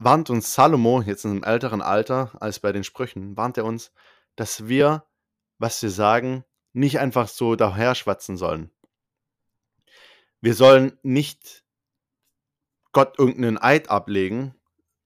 warnt 0.00 0.30
uns 0.30 0.54
Salomo, 0.54 1.02
jetzt 1.02 1.24
in 1.24 1.30
einem 1.30 1.44
älteren 1.44 1.82
Alter 1.82 2.32
als 2.40 2.58
bei 2.58 2.72
den 2.72 2.84
Sprüchen, 2.84 3.36
warnt 3.36 3.58
er 3.58 3.66
uns, 3.66 3.92
dass 4.34 4.66
wir, 4.66 5.04
was 5.58 5.80
wir 5.82 5.90
sagen, 5.90 6.44
nicht 6.72 6.98
einfach 6.98 7.28
so 7.28 7.54
daher 7.54 7.94
schwatzen 7.94 8.36
sollen. 8.36 8.70
Wir 10.40 10.54
sollen 10.54 10.98
nicht 11.02 11.64
Gott 12.92 13.18
irgendeinen 13.18 13.58
Eid 13.58 13.90
ablegen. 13.90 14.54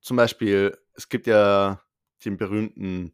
Zum 0.01 0.17
Beispiel, 0.17 0.79
es 0.95 1.09
gibt 1.09 1.27
ja 1.27 1.83
den 2.25 2.37
berühmten, 2.37 3.13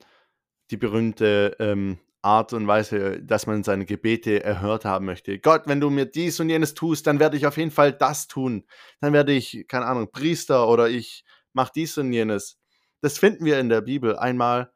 die 0.70 0.76
berühmte 0.76 1.56
ähm, 1.58 1.98
Art 2.20 2.52
und 2.52 2.66
Weise, 2.66 3.22
dass 3.22 3.46
man 3.46 3.64
seine 3.64 3.86
Gebete 3.86 4.44
erhört 4.44 4.84
haben 4.84 5.06
möchte. 5.06 5.38
Gott, 5.38 5.62
wenn 5.64 5.80
du 5.80 5.88
mir 5.88 6.04
dies 6.04 6.38
und 6.40 6.50
jenes 6.50 6.74
tust, 6.74 7.06
dann 7.06 7.18
werde 7.18 7.38
ich 7.38 7.46
auf 7.46 7.56
jeden 7.56 7.70
Fall 7.70 7.92
das 7.94 8.28
tun. 8.28 8.66
Dann 9.00 9.14
werde 9.14 9.32
ich, 9.32 9.64
keine 9.66 9.86
Ahnung, 9.86 10.10
Priester 10.12 10.68
oder 10.68 10.90
ich 10.90 11.24
mache 11.52 11.72
dies 11.74 11.96
und 11.98 12.12
jenes. 12.12 12.58
Das 13.00 13.18
finden 13.18 13.44
wir 13.44 13.58
in 13.58 13.68
der 13.68 13.80
Bibel 13.80 14.16
einmal. 14.16 14.72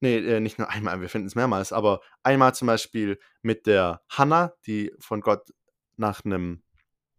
Nee, 0.00 0.18
äh, 0.18 0.40
nicht 0.40 0.58
nur 0.58 0.68
einmal, 0.68 1.00
wir 1.00 1.08
finden 1.08 1.28
es 1.28 1.36
mehrmals, 1.36 1.72
aber 1.72 2.00
einmal 2.22 2.54
zum 2.54 2.66
Beispiel 2.66 3.20
mit 3.42 3.66
der 3.66 4.02
Hannah, 4.08 4.54
die 4.66 4.92
von 4.98 5.20
Gott 5.20 5.52
nach 5.96 6.24
einem 6.24 6.62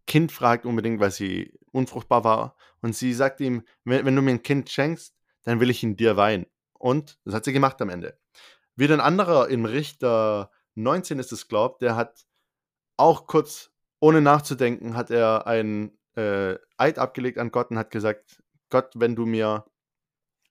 Kind 0.05 0.31
fragt, 0.31 0.65
unbedingt, 0.65 0.99
weil 0.99 1.11
sie 1.11 1.53
unfruchtbar 1.71 2.23
war. 2.23 2.57
Und 2.81 2.95
sie 2.95 3.13
sagt 3.13 3.39
ihm, 3.39 3.63
wenn, 3.85 4.05
wenn 4.05 4.15
du 4.15 4.21
mir 4.21 4.31
ein 4.31 4.43
Kind 4.43 4.69
schenkst, 4.69 5.15
dann 5.43 5.59
will 5.59 5.69
ich 5.69 5.81
ihn 5.83 5.95
dir 5.95 6.17
weihen. 6.17 6.45
Und 6.73 7.17
das 7.23 7.33
hat 7.33 7.45
sie 7.45 7.53
gemacht 7.53 7.81
am 7.81 7.89
Ende. 7.89 8.17
Wieder 8.75 8.95
ein 8.95 9.01
anderer 9.01 9.47
im 9.49 9.65
Richter 9.65 10.51
19 10.75 11.19
ist 11.19 11.31
es, 11.31 11.47
glaubt, 11.47 11.81
der 11.81 11.95
hat 11.95 12.25
auch 12.97 13.27
kurz, 13.27 13.71
ohne 13.99 14.21
nachzudenken, 14.21 14.95
hat 14.97 15.09
er 15.11 15.47
einen 15.47 15.97
äh, 16.15 16.55
Eid 16.77 16.99
abgelegt 16.99 17.37
an 17.37 17.51
Gott 17.51 17.71
und 17.71 17.77
hat 17.77 17.91
gesagt, 17.91 18.42
Gott, 18.73 18.91
wenn 18.95 19.15
du 19.15 19.25
mir 19.25 19.65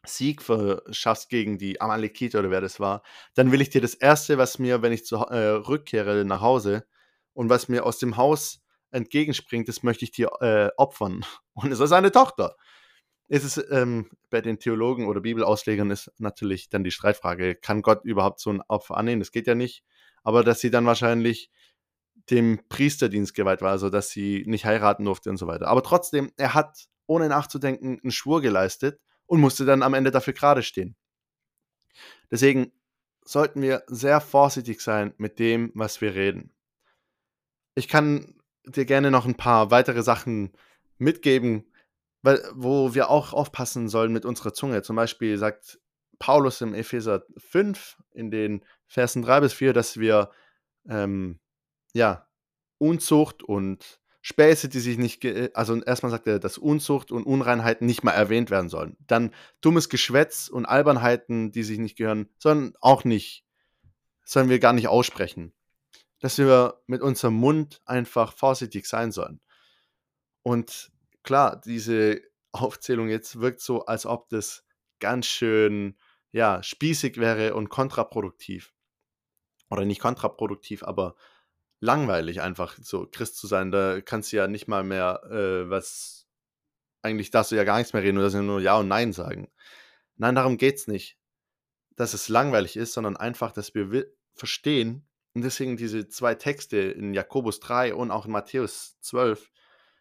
Sieg 0.06 0.42
verschaffst 0.42 1.28
gegen 1.28 1.58
die 1.58 1.80
Amalekite 1.80 2.38
oder 2.38 2.50
wer 2.50 2.60
das 2.60 2.80
war, 2.80 3.02
dann 3.34 3.52
will 3.52 3.60
ich 3.60 3.70
dir 3.70 3.80
das 3.80 3.94
Erste, 3.94 4.38
was 4.38 4.58
mir, 4.58 4.82
wenn 4.82 4.92
ich 4.92 5.04
zurückkehre 5.04 6.22
äh, 6.22 6.24
nach 6.24 6.40
Hause 6.40 6.86
und 7.34 7.50
was 7.50 7.68
mir 7.68 7.84
aus 7.84 7.98
dem 7.98 8.16
Haus 8.16 8.62
entgegenspringt, 8.90 9.68
das 9.68 9.82
möchte 9.82 10.04
ich 10.04 10.12
dir 10.12 10.30
äh, 10.40 10.70
opfern. 10.76 11.24
Und 11.54 11.70
es 11.72 11.80
ist 11.80 11.90
seine 11.90 12.12
Tochter 12.12 12.56
es 13.32 13.56
ähm, 13.70 14.10
bei 14.30 14.42
den 14.42 14.58
Theologen 14.58 15.06
oder 15.06 15.20
Bibelauslegern 15.20 15.90
ist 15.90 16.12
natürlich 16.18 16.68
dann 16.68 16.84
die 16.84 16.90
Streitfrage, 16.90 17.54
kann 17.54 17.80
Gott 17.80 18.04
überhaupt 18.04 18.40
so 18.40 18.50
ein 18.50 18.60
Opfer 18.68 18.98
annehmen? 18.98 19.20
Das 19.20 19.32
geht 19.32 19.46
ja 19.46 19.54
nicht. 19.54 19.84
Aber 20.22 20.44
dass 20.44 20.60
sie 20.60 20.70
dann 20.70 20.84
wahrscheinlich 20.84 21.50
dem 22.30 22.60
Priesterdienst 22.68 23.34
geweiht 23.34 23.62
war, 23.62 23.70
also 23.70 23.88
dass 23.88 24.10
sie 24.10 24.44
nicht 24.46 24.66
heiraten 24.66 25.06
durfte 25.06 25.30
und 25.30 25.38
so 25.38 25.46
weiter. 25.46 25.68
Aber 25.68 25.82
trotzdem, 25.82 26.30
er 26.36 26.52
hat 26.52 26.84
ohne 27.06 27.28
nachzudenken 27.28 28.00
einen 28.02 28.12
Schwur 28.12 28.40
geleistet 28.40 29.00
und 29.26 29.40
musste 29.40 29.64
dann 29.64 29.82
am 29.82 29.94
Ende 29.94 30.10
dafür 30.10 30.32
gerade 30.32 30.62
stehen. 30.62 30.96
Deswegen 32.30 32.72
sollten 33.24 33.62
wir 33.62 33.84
sehr 33.86 34.20
vorsichtig 34.20 34.80
sein 34.80 35.14
mit 35.16 35.38
dem, 35.38 35.70
was 35.74 36.00
wir 36.00 36.14
reden. 36.14 36.52
Ich 37.74 37.88
kann 37.88 38.34
dir 38.66 38.84
gerne 38.84 39.10
noch 39.10 39.26
ein 39.26 39.36
paar 39.36 39.70
weitere 39.70 40.02
Sachen 40.02 40.52
mitgeben, 40.98 41.72
wo 42.22 42.94
wir 42.94 43.10
auch 43.10 43.32
aufpassen 43.32 43.88
sollen 43.88 44.12
mit 44.12 44.24
unserer 44.24 44.54
Zunge. 44.54 44.82
Zum 44.82 44.96
Beispiel 44.96 45.38
sagt 45.38 45.80
Paulus 46.18 46.60
im 46.60 46.74
Epheser 46.74 47.24
5 47.36 47.96
in 48.12 48.30
den 48.30 48.64
Versen 48.86 49.22
3 49.22 49.40
bis 49.40 49.52
4, 49.54 49.72
dass 49.72 49.98
wir 49.98 50.30
ähm, 50.88 51.40
ja, 51.94 52.28
Unzucht 52.78 53.42
und 53.42 54.00
Späße, 54.24 54.68
die 54.68 54.78
sich 54.78 54.98
nicht, 54.98 55.26
also 55.54 55.82
erstmal 55.82 56.10
sagt 56.12 56.28
er, 56.28 56.38
dass 56.38 56.56
Unzucht 56.56 57.10
und 57.10 57.24
Unreinheiten 57.24 57.86
nicht 57.86 58.04
mal 58.04 58.12
erwähnt 58.12 58.50
werden 58.50 58.68
sollen. 58.68 58.96
Dann 59.00 59.34
dummes 59.60 59.88
Geschwätz 59.88 60.46
und 60.46 60.64
Albernheiten, 60.64 61.50
die 61.50 61.64
sich 61.64 61.78
nicht 61.78 61.98
gehören, 61.98 62.28
sollen 62.38 62.74
auch 62.80 63.02
nicht, 63.02 63.44
sollen 64.24 64.48
wir 64.48 64.60
gar 64.60 64.72
nicht 64.72 64.86
aussprechen. 64.86 65.52
Dass 66.20 66.38
wir 66.38 66.80
mit 66.86 67.02
unserem 67.02 67.34
Mund 67.34 67.82
einfach 67.84 68.32
vorsichtig 68.32 68.86
sein 68.86 69.10
sollen. 69.10 69.40
Und 70.44 70.92
klar, 71.24 71.60
diese 71.60 72.20
Aufzählung 72.52 73.08
jetzt 73.08 73.40
wirkt 73.40 73.60
so, 73.60 73.86
als 73.86 74.06
ob 74.06 74.28
das 74.28 74.64
ganz 75.00 75.26
schön, 75.26 75.96
ja, 76.30 76.62
spießig 76.62 77.16
wäre 77.16 77.54
und 77.54 77.70
kontraproduktiv. 77.70 78.72
Oder 79.68 79.84
nicht 79.84 80.00
kontraproduktiv, 80.00 80.84
aber 80.84 81.16
langweilig 81.82 82.40
einfach 82.40 82.78
so 82.80 83.06
Christ 83.10 83.36
zu 83.36 83.46
sein. 83.46 83.72
Da 83.72 84.00
kannst 84.00 84.32
du 84.32 84.36
ja 84.36 84.46
nicht 84.46 84.68
mal 84.68 84.84
mehr 84.84 85.22
äh, 85.30 85.68
was, 85.68 86.28
eigentlich 87.02 87.30
darfst 87.30 87.50
du 87.50 87.56
ja 87.56 87.64
gar 87.64 87.78
nichts 87.78 87.92
mehr 87.92 88.02
reden 88.02 88.18
oder 88.18 88.40
nur 88.40 88.60
Ja 88.60 88.78
und 88.78 88.88
Nein 88.88 89.12
sagen. 89.12 89.50
Nein, 90.16 90.36
darum 90.36 90.56
geht 90.56 90.76
es 90.76 90.86
nicht, 90.86 91.18
dass 91.96 92.14
es 92.14 92.28
langweilig 92.28 92.76
ist, 92.76 92.92
sondern 92.92 93.16
einfach, 93.16 93.50
dass 93.50 93.74
wir 93.74 94.06
verstehen, 94.34 95.06
und 95.34 95.42
deswegen 95.42 95.76
diese 95.76 96.08
zwei 96.08 96.34
Texte 96.34 96.76
in 96.76 97.14
Jakobus 97.14 97.58
3 97.58 97.94
und 97.94 98.10
auch 98.10 98.26
in 98.26 98.32
Matthäus 98.32 98.98
12, 99.00 99.50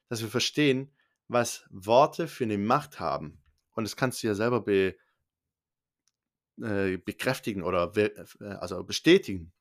dass 0.08 0.22
wir 0.22 0.28
verstehen, 0.30 0.94
was 1.30 1.66
Worte 1.70 2.28
für 2.28 2.44
eine 2.44 2.58
Macht 2.58 3.00
haben. 3.00 3.42
Und 3.72 3.86
das 3.86 3.96
kannst 3.96 4.22
du 4.22 4.28
ja 4.28 4.36
selber 4.36 4.62
be, 4.62 4.98
äh, 6.62 6.98
bekräftigen 6.98 7.64
oder 7.64 7.92
äh, 7.96 8.12
also 8.60 8.84
bestätigen, 8.84 9.54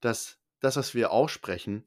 dass 0.00 0.38
das, 0.60 0.76
was 0.76 0.94
wir 0.94 1.10
aussprechen, 1.10 1.84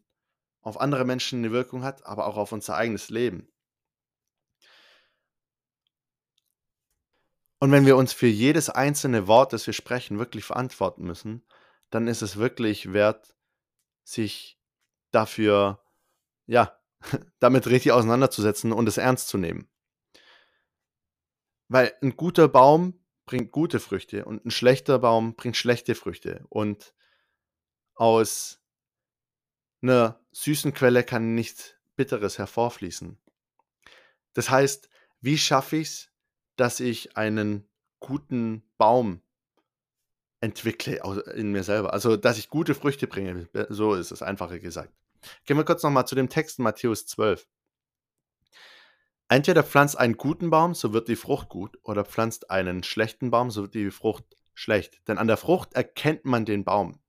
auf 0.62 0.80
andere 0.80 1.06
Menschen 1.06 1.39
eine 1.39 1.51
Wirkung 1.51 1.84
hat, 1.84 2.06
aber 2.06 2.27
auch 2.27 2.38
auf 2.38 2.51
unser 2.51 2.75
eigenes 2.75 3.10
Leben. 3.10 3.47
Und 7.60 7.71
wenn 7.71 7.86
wir 7.86 7.97
uns 7.97 8.13
für 8.13 8.27
jedes 8.27 8.69
einzelne 8.69 9.27
Wort, 9.27 9.53
das 9.53 9.65
wir 9.65 9.73
sprechen, 9.73 10.19
wirklich 10.19 10.43
verantworten 10.43 11.03
müssen, 11.03 11.43
dann 11.89 12.08
ist 12.08 12.21
es 12.21 12.38
wirklich 12.38 12.93
wert, 12.93 13.36
sich 14.03 14.60
dafür, 15.12 15.84
ja, 16.45 16.77
damit 17.39 17.67
richtig 17.67 17.91
auseinanderzusetzen 17.91 18.71
und 18.71 18.88
es 18.88 18.97
ernst 18.97 19.27
zu 19.27 19.38
nehmen. 19.38 19.69
Weil 21.67 21.93
ein 22.01 22.15
guter 22.15 22.47
Baum 22.47 23.03
bringt 23.25 23.51
gute 23.51 23.80
Früchte 23.80 24.25
und 24.25 24.45
ein 24.45 24.51
schlechter 24.51 24.99
Baum 24.99 25.36
bringt 25.36 25.58
schlechte 25.58 25.95
Früchte. 25.95 26.45
Und 26.49 26.93
aus 27.97 28.60
einer 29.81 30.19
süßen 30.31 30.73
Quelle 30.73 31.03
kann 31.03 31.36
nichts 31.36 31.75
Bitteres 31.95 32.38
hervorfließen. 32.38 33.17
Das 34.33 34.49
heißt, 34.49 34.89
wie 35.21 35.38
schaffe 35.38 35.77
ich 35.77 35.88
es, 35.88 36.12
dass 36.55 36.79
ich 36.79 37.17
einen 37.17 37.67
guten 37.99 38.63
Baum 38.77 39.21
entwickle 40.41 41.01
in 41.33 41.51
mir 41.51 41.63
selber? 41.63 41.93
Also, 41.93 42.17
dass 42.17 42.38
ich 42.38 42.49
gute 42.49 42.75
Früchte 42.75 43.07
bringe. 43.07 43.49
So 43.69 43.95
ist 43.95 44.12
es 44.12 44.21
einfacher 44.21 44.60
gesagt. 44.60 44.93
Gehen 45.45 45.57
wir 45.57 45.65
kurz 45.65 45.83
nochmal 45.83 46.07
zu 46.07 46.15
dem 46.15 46.29
Text 46.29 46.60
in 46.60 46.63
Matthäus 46.63 47.07
12. 47.07 47.47
Entweder 49.29 49.63
pflanzt 49.63 49.97
einen 49.97 50.15
guten 50.15 50.49
Baum, 50.49 50.73
so 50.73 50.93
wird 50.93 51.07
die 51.10 51.17
Frucht 51.17 51.49
gut, 51.49 51.77
oder 51.83 52.05
pflanzt 52.05 52.49
einen 52.49 52.83
schlechten 52.83 53.29
Baum, 53.29 53.51
so 53.51 53.63
wird 53.63 53.73
die 53.73 53.91
Frucht 53.91 54.23
schlecht. 54.53 55.01
Denn 55.07 55.17
an 55.17 55.27
der 55.27 55.38
Frucht 55.38 55.73
erkennt 55.73 56.25
man 56.25 56.45
den 56.45 56.63
Baum. 56.63 56.99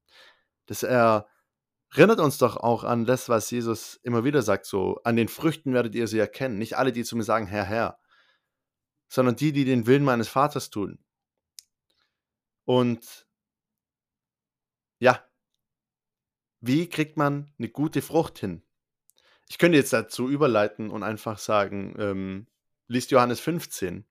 Das 0.68 0.82
erinnert 0.82 2.20
uns 2.20 2.36
doch 2.38 2.58
auch 2.58 2.84
an 2.84 3.06
das, 3.06 3.28
was 3.30 3.50
Jesus 3.50 3.98
immer 4.02 4.22
wieder 4.22 4.42
sagt, 4.42 4.66
so, 4.66 5.00
an 5.02 5.16
den 5.16 5.28
Früchten 5.28 5.72
werdet 5.72 5.94
ihr 5.94 6.06
sie 6.06 6.18
erkennen. 6.18 6.58
Nicht 6.58 6.76
alle, 6.76 6.92
die 6.92 7.04
zu 7.04 7.16
mir 7.16 7.24
sagen, 7.24 7.46
Herr, 7.46 7.64
Herr, 7.64 7.98
sondern 9.08 9.34
die, 9.34 9.52
die 9.52 9.64
den 9.64 9.86
Willen 9.86 10.04
meines 10.04 10.28
Vaters 10.28 10.68
tun. 10.68 10.98
Und 12.66 13.26
ja, 15.00 15.24
wie 16.60 16.86
kriegt 16.88 17.16
man 17.16 17.50
eine 17.58 17.70
gute 17.70 18.02
Frucht 18.02 18.38
hin? 18.38 18.62
Ich 19.48 19.56
könnte 19.56 19.78
jetzt 19.78 19.94
dazu 19.94 20.28
überleiten 20.28 20.90
und 20.90 21.02
einfach 21.02 21.38
sagen, 21.38 21.94
ähm, 21.98 22.46
liest 22.88 23.10
Johannes 23.10 23.40
15, 23.40 24.06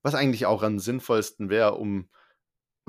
was 0.00 0.14
eigentlich 0.14 0.46
auch 0.46 0.62
am 0.62 0.78
sinnvollsten 0.78 1.50
wäre, 1.50 1.74
um 1.74 2.08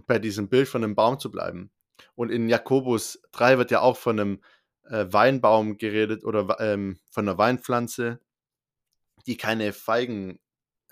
bei 0.05 0.19
diesem 0.19 0.47
Bild 0.47 0.69
von 0.69 0.85
einem 0.85 0.95
Baum 0.95 1.19
zu 1.19 1.29
bleiben. 1.29 1.69
Und 2.15 2.29
in 2.31 2.49
Jakobus 2.49 3.21
3 3.31 3.57
wird 3.57 3.71
ja 3.71 3.81
auch 3.81 3.97
von 3.97 4.19
einem 4.19 4.41
äh, 4.85 5.05
Weinbaum 5.09 5.77
geredet 5.77 6.23
oder 6.23 6.59
ähm, 6.59 6.99
von 7.09 7.27
einer 7.27 7.37
Weinpflanze, 7.37 8.19
die 9.25 9.37
keine 9.37 9.73
Feigen 9.73 10.39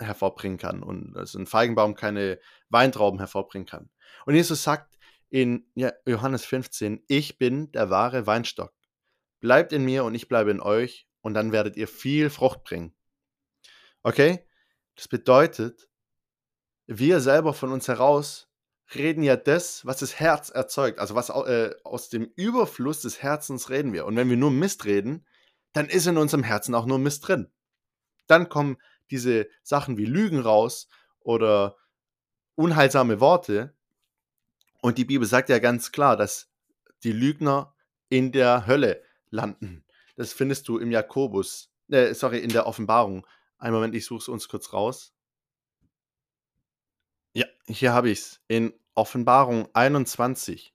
hervorbringen 0.00 0.58
kann 0.58 0.82
und 0.82 1.16
also 1.16 1.38
ein 1.38 1.46
Feigenbaum 1.46 1.94
keine 1.94 2.38
Weintrauben 2.68 3.18
hervorbringen 3.18 3.66
kann. 3.66 3.90
Und 4.26 4.34
Jesus 4.34 4.62
sagt 4.62 4.96
in 5.28 5.66
Johannes 6.06 6.44
15, 6.44 7.04
ich 7.08 7.38
bin 7.38 7.72
der 7.72 7.90
wahre 7.90 8.26
Weinstock. 8.26 8.72
Bleibt 9.40 9.72
in 9.72 9.84
mir 9.84 10.04
und 10.04 10.14
ich 10.14 10.28
bleibe 10.28 10.50
in 10.50 10.60
euch 10.60 11.06
und 11.20 11.34
dann 11.34 11.52
werdet 11.52 11.76
ihr 11.76 11.88
viel 11.88 12.30
Frucht 12.30 12.64
bringen. 12.64 12.94
Okay? 14.02 14.46
Das 14.94 15.08
bedeutet, 15.08 15.88
wir 16.86 17.20
selber 17.20 17.52
von 17.52 17.72
uns 17.72 17.88
heraus 17.88 18.47
reden 18.94 19.22
ja 19.22 19.36
das, 19.36 19.84
was 19.84 19.98
das 19.98 20.18
Herz 20.18 20.50
erzeugt. 20.50 20.98
Also 20.98 21.14
was 21.14 21.28
äh, 21.30 21.74
aus 21.84 22.08
dem 22.08 22.30
Überfluss 22.36 23.02
des 23.02 23.22
Herzens 23.22 23.70
reden 23.70 23.92
wir. 23.92 24.06
Und 24.06 24.16
wenn 24.16 24.30
wir 24.30 24.36
nur 24.36 24.50
Mist 24.50 24.84
reden, 24.84 25.26
dann 25.72 25.88
ist 25.88 26.06
in 26.06 26.16
unserem 26.16 26.42
Herzen 26.42 26.74
auch 26.74 26.86
nur 26.86 26.98
Mist 26.98 27.28
drin. 27.28 27.50
Dann 28.26 28.48
kommen 28.48 28.78
diese 29.10 29.48
Sachen 29.62 29.96
wie 29.96 30.04
Lügen 30.04 30.40
raus 30.40 30.88
oder 31.20 31.76
unheilsame 32.54 33.20
Worte. 33.20 33.74
Und 34.80 34.98
die 34.98 35.04
Bibel 35.04 35.26
sagt 35.26 35.48
ja 35.48 35.58
ganz 35.58 35.92
klar, 35.92 36.16
dass 36.16 36.50
die 37.04 37.12
Lügner 37.12 37.74
in 38.08 38.32
der 38.32 38.66
Hölle 38.66 39.02
landen. 39.30 39.84
Das 40.16 40.32
findest 40.32 40.68
du 40.68 40.78
im 40.78 40.90
Jakobus, 40.90 41.70
äh, 41.88 42.14
sorry, 42.14 42.38
in 42.38 42.50
der 42.50 42.66
Offenbarung. 42.66 43.26
Einen 43.58 43.74
Moment, 43.74 43.94
ich 43.94 44.06
suche 44.06 44.22
es 44.22 44.28
uns 44.28 44.48
kurz 44.48 44.72
raus. 44.72 45.14
Ja, 47.34 47.46
hier 47.66 47.92
habe 47.92 48.10
ich 48.10 48.18
es. 48.20 48.40
In 48.48 48.72
Offenbarung 48.94 49.68
21. 49.74 50.74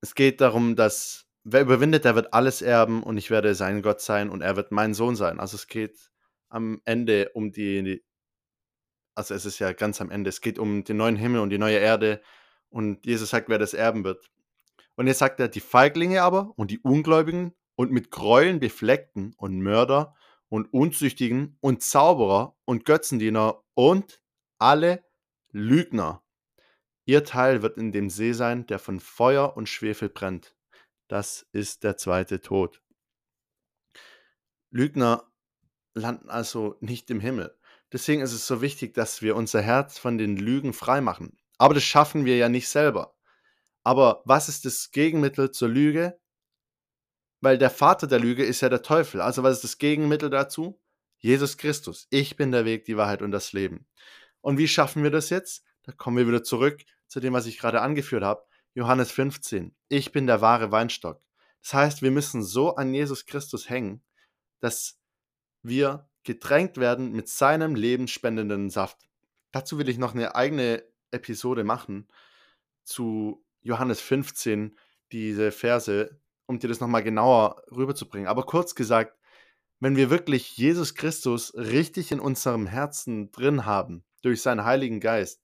Es 0.00 0.14
geht 0.14 0.40
darum, 0.40 0.76
dass 0.76 1.26
wer 1.44 1.62
überwindet, 1.62 2.04
der 2.04 2.14
wird 2.14 2.34
alles 2.34 2.62
erben 2.62 3.02
und 3.02 3.16
ich 3.16 3.30
werde 3.30 3.54
sein 3.54 3.82
Gott 3.82 4.00
sein 4.00 4.30
und 4.30 4.42
er 4.42 4.56
wird 4.56 4.72
mein 4.72 4.94
Sohn 4.94 5.16
sein. 5.16 5.40
Also 5.40 5.56
es 5.56 5.66
geht 5.66 6.10
am 6.48 6.80
Ende 6.84 7.30
um 7.34 7.52
die, 7.52 8.04
also 9.14 9.34
es 9.34 9.44
ist 9.44 9.58
ja 9.58 9.72
ganz 9.72 10.00
am 10.00 10.10
Ende, 10.10 10.28
es 10.28 10.40
geht 10.40 10.58
um 10.58 10.84
den 10.84 10.96
neuen 10.96 11.16
Himmel 11.16 11.40
und 11.40 11.50
die 11.50 11.58
neue 11.58 11.78
Erde 11.78 12.22
und 12.70 13.06
Jesus 13.06 13.30
sagt, 13.30 13.48
wer 13.48 13.58
das 13.58 13.74
erben 13.74 14.04
wird. 14.04 14.30
Und 14.96 15.06
jetzt 15.06 15.18
sagt 15.18 15.40
er, 15.40 15.48
die 15.48 15.60
Feiglinge 15.60 16.22
aber 16.22 16.52
und 16.56 16.70
die 16.70 16.80
Ungläubigen 16.80 17.54
und 17.76 17.92
mit 17.92 18.10
Gräueln 18.10 18.60
befleckten 18.60 19.34
und 19.36 19.60
Mörder 19.60 20.14
und 20.48 20.72
Unzüchtigen 20.72 21.56
und 21.60 21.82
Zauberer 21.82 22.56
und 22.64 22.84
Götzendiener 22.84 23.62
und 23.74 24.20
alle 24.58 25.04
Lügner. 25.58 26.22
Ihr 27.04 27.24
Teil 27.24 27.62
wird 27.62 27.76
in 27.78 27.92
dem 27.92 28.10
See 28.10 28.32
sein, 28.32 28.66
der 28.66 28.78
von 28.78 29.00
Feuer 29.00 29.56
und 29.56 29.68
Schwefel 29.68 30.08
brennt. 30.08 30.54
Das 31.08 31.46
ist 31.52 31.84
der 31.84 31.96
zweite 31.96 32.40
Tod. 32.40 32.82
Lügner 34.70 35.30
landen 35.94 36.28
also 36.28 36.76
nicht 36.80 37.10
im 37.10 37.20
Himmel. 37.20 37.56
Deswegen 37.92 38.20
ist 38.20 38.32
es 38.32 38.46
so 38.46 38.60
wichtig, 38.60 38.94
dass 38.94 39.22
wir 39.22 39.34
unser 39.34 39.62
Herz 39.62 39.98
von 39.98 40.18
den 40.18 40.36
Lügen 40.36 40.72
freimachen. 40.72 41.38
Aber 41.56 41.74
das 41.74 41.84
schaffen 41.84 42.24
wir 42.24 42.36
ja 42.36 42.48
nicht 42.48 42.68
selber. 42.68 43.16
Aber 43.82 44.22
was 44.26 44.48
ist 44.48 44.66
das 44.66 44.90
Gegenmittel 44.90 45.50
zur 45.50 45.68
Lüge? 45.68 46.20
Weil 47.40 47.56
der 47.56 47.70
Vater 47.70 48.06
der 48.06 48.18
Lüge 48.18 48.44
ist 48.44 48.60
ja 48.60 48.68
der 48.68 48.82
Teufel. 48.82 49.20
Also 49.20 49.42
was 49.42 49.56
ist 49.56 49.64
das 49.64 49.78
Gegenmittel 49.78 50.28
dazu? 50.28 50.80
Jesus 51.18 51.56
Christus. 51.56 52.06
Ich 52.10 52.36
bin 52.36 52.52
der 52.52 52.64
Weg, 52.64 52.84
die 52.84 52.96
Wahrheit 52.96 53.22
und 53.22 53.30
das 53.30 53.52
Leben. 53.52 53.86
Und 54.40 54.58
wie 54.58 54.68
schaffen 54.68 55.02
wir 55.02 55.10
das 55.10 55.30
jetzt? 55.30 55.64
Da 55.82 55.92
kommen 55.92 56.16
wir 56.16 56.26
wieder 56.28 56.42
zurück 56.42 56.82
zu 57.06 57.20
dem, 57.20 57.32
was 57.32 57.46
ich 57.46 57.58
gerade 57.58 57.80
angeführt 57.80 58.22
habe. 58.22 58.44
Johannes 58.74 59.10
15. 59.10 59.74
Ich 59.88 60.12
bin 60.12 60.26
der 60.26 60.40
wahre 60.40 60.70
Weinstock. 60.70 61.20
Das 61.62 61.74
heißt, 61.74 62.02
wir 62.02 62.10
müssen 62.10 62.42
so 62.42 62.76
an 62.76 62.94
Jesus 62.94 63.26
Christus 63.26 63.68
hängen, 63.68 64.02
dass 64.60 64.98
wir 65.62 66.08
getränkt 66.22 66.76
werden 66.76 67.12
mit 67.12 67.28
seinem 67.28 67.74
lebensspendenden 67.74 68.70
Saft. 68.70 68.98
Dazu 69.50 69.78
will 69.78 69.88
ich 69.88 69.98
noch 69.98 70.14
eine 70.14 70.34
eigene 70.34 70.84
Episode 71.10 71.64
machen 71.64 72.06
zu 72.84 73.44
Johannes 73.62 74.00
15, 74.00 74.78
diese 75.10 75.52
Verse, 75.52 76.20
um 76.46 76.58
dir 76.58 76.68
das 76.68 76.80
nochmal 76.80 77.02
genauer 77.02 77.62
rüberzubringen. 77.70 78.28
Aber 78.28 78.44
kurz 78.44 78.74
gesagt, 78.74 79.18
wenn 79.80 79.96
wir 79.96 80.10
wirklich 80.10 80.56
Jesus 80.56 80.94
Christus 80.94 81.54
richtig 81.54 82.12
in 82.12 82.20
unserem 82.20 82.66
Herzen 82.66 83.30
drin 83.30 83.64
haben, 83.64 84.04
durch 84.22 84.42
seinen 84.42 84.64
Heiligen 84.64 85.00
Geist, 85.00 85.42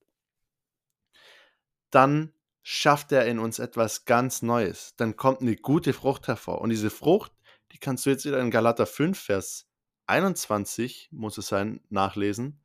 dann 1.91 2.33
schafft 2.63 3.13
er 3.13 3.27
in 3.27 3.39
uns 3.39 3.59
etwas 3.59 4.05
ganz 4.05 4.43
Neues. 4.43 4.95
Dann 4.97 5.17
kommt 5.17 5.43
eine 5.43 5.57
gute 5.57 5.93
Frucht 5.93 6.29
hervor. 6.29 6.61
Und 6.61 6.71
diese 6.71 6.91
Frucht, 6.91 7.33
die 7.73 7.79
kannst 7.79 8.07
du 8.07 8.11
jetzt 8.11 8.25
wieder 8.25 8.41
in 8.41 8.51
Galater 8.51 8.87
5, 8.87 9.19
Vers 9.19 9.69
21, 10.07 11.11
muss 11.13 11.39
es 11.39 11.47
sein, 11.47 11.81
nachlesen. 11.91 12.61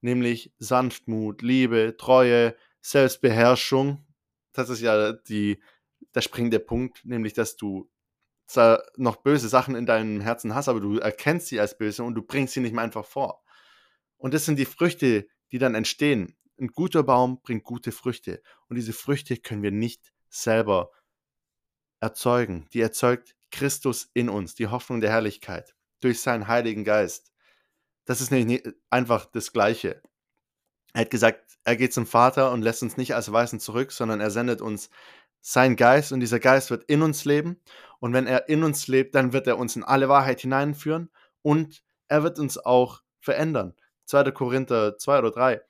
Nämlich 0.00 0.52
Sanftmut, 0.58 1.42
Liebe, 1.42 1.96
Treue, 1.98 2.56
Selbstbeherrschung. 2.80 4.06
Das 4.52 4.68
ist 4.68 4.80
ja 4.80 5.12
die 5.12 5.62
der 6.14 6.20
springende 6.20 6.60
Punkt, 6.60 7.04
nämlich 7.04 7.32
dass 7.32 7.56
du 7.56 7.90
zwar 8.46 8.84
noch 8.96 9.16
böse 9.16 9.48
Sachen 9.48 9.74
in 9.74 9.86
deinem 9.86 10.20
Herzen 10.20 10.54
hast, 10.54 10.68
aber 10.68 10.80
du 10.80 10.98
erkennst 10.98 11.48
sie 11.48 11.60
als 11.60 11.76
böse 11.76 12.04
und 12.04 12.14
du 12.14 12.22
bringst 12.22 12.54
sie 12.54 12.60
nicht 12.60 12.74
mehr 12.74 12.84
einfach 12.84 13.04
vor. 13.04 13.42
Und 14.16 14.34
das 14.34 14.44
sind 14.44 14.58
die 14.58 14.64
Früchte, 14.64 15.26
die 15.54 15.60
dann 15.60 15.76
entstehen. 15.76 16.36
Ein 16.60 16.66
guter 16.66 17.04
Baum 17.04 17.40
bringt 17.40 17.62
gute 17.62 17.92
Früchte 17.92 18.42
und 18.68 18.74
diese 18.74 18.92
Früchte 18.92 19.36
können 19.36 19.62
wir 19.62 19.70
nicht 19.70 20.12
selber 20.28 20.90
erzeugen. 22.00 22.66
Die 22.72 22.80
erzeugt 22.80 23.36
Christus 23.52 24.10
in 24.14 24.28
uns, 24.28 24.56
die 24.56 24.66
Hoffnung 24.66 25.00
der 25.00 25.10
Herrlichkeit 25.12 25.76
durch 26.00 26.20
seinen 26.20 26.48
Heiligen 26.48 26.82
Geist. 26.82 27.32
Das 28.04 28.20
ist 28.20 28.32
nicht 28.32 28.68
einfach 28.90 29.26
das 29.26 29.52
Gleiche. 29.52 30.02
Er 30.92 31.02
hat 31.02 31.10
gesagt, 31.10 31.56
er 31.62 31.76
geht 31.76 31.94
zum 31.94 32.06
Vater 32.06 32.50
und 32.50 32.62
lässt 32.62 32.82
uns 32.82 32.96
nicht 32.96 33.14
als 33.14 33.30
Weißen 33.30 33.60
zurück, 33.60 33.92
sondern 33.92 34.20
er 34.20 34.32
sendet 34.32 34.60
uns 34.60 34.90
sein 35.40 35.76
Geist 35.76 36.10
und 36.10 36.18
dieser 36.18 36.40
Geist 36.40 36.70
wird 36.70 36.82
in 36.90 37.00
uns 37.00 37.24
leben. 37.24 37.60
Und 38.00 38.12
wenn 38.12 38.26
er 38.26 38.48
in 38.48 38.64
uns 38.64 38.88
lebt, 38.88 39.14
dann 39.14 39.32
wird 39.32 39.46
er 39.46 39.58
uns 39.58 39.76
in 39.76 39.84
alle 39.84 40.08
Wahrheit 40.08 40.40
hineinführen 40.40 41.12
und 41.42 41.84
er 42.08 42.24
wird 42.24 42.40
uns 42.40 42.58
auch 42.58 43.02
verändern. 43.20 43.76
2. 44.06 44.30
Korinther 44.32 44.98
2 44.98 45.18
oder 45.18 45.30
3, 45.30 45.60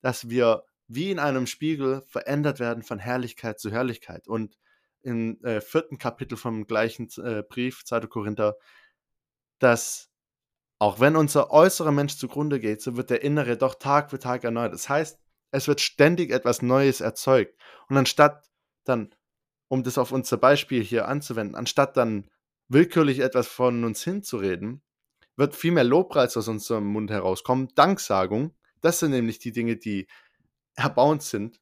dass 0.00 0.28
wir 0.28 0.64
wie 0.86 1.10
in 1.10 1.18
einem 1.18 1.46
Spiegel 1.46 2.02
verändert 2.06 2.60
werden 2.60 2.82
von 2.82 2.98
Herrlichkeit 2.98 3.58
zu 3.58 3.70
Herrlichkeit. 3.70 4.28
Und 4.28 4.58
im 5.02 5.42
äh, 5.44 5.60
vierten 5.60 5.98
Kapitel 5.98 6.36
vom 6.36 6.66
gleichen 6.66 7.08
äh, 7.18 7.42
Brief, 7.42 7.84
2. 7.84 8.00
Korinther, 8.00 8.56
dass 9.58 10.10
auch 10.78 11.00
wenn 11.00 11.16
unser 11.16 11.50
äußerer 11.50 11.92
Mensch 11.92 12.16
zugrunde 12.16 12.60
geht, 12.60 12.82
so 12.82 12.96
wird 12.96 13.10
der 13.10 13.22
innere 13.22 13.56
doch 13.56 13.76
Tag 13.76 14.10
für 14.10 14.18
Tag 14.18 14.44
erneuert. 14.44 14.72
Das 14.72 14.88
heißt, 14.88 15.18
es 15.50 15.68
wird 15.68 15.80
ständig 15.80 16.30
etwas 16.30 16.62
Neues 16.62 17.00
erzeugt. 17.00 17.56
Und 17.88 17.96
anstatt 17.96 18.50
dann, 18.84 19.14
um 19.68 19.82
das 19.82 19.98
auf 19.98 20.12
unser 20.12 20.36
Beispiel 20.36 20.82
hier 20.82 21.08
anzuwenden, 21.08 21.54
anstatt 21.54 21.96
dann 21.96 22.28
willkürlich 22.68 23.20
etwas 23.20 23.46
von 23.46 23.84
uns 23.84 24.02
hinzureden, 24.02 24.82
wird 25.36 25.54
viel 25.54 25.72
mehr 25.72 25.84
Lobpreis 25.84 26.36
aus 26.36 26.48
unserem 26.48 26.86
Mund 26.86 27.10
herauskommen, 27.10 27.68
Danksagung. 27.74 28.54
Das 28.80 28.98
sind 28.98 29.10
nämlich 29.10 29.38
die 29.38 29.52
Dinge, 29.52 29.76
die 29.76 30.06
erbauend 30.74 31.22
sind. 31.22 31.60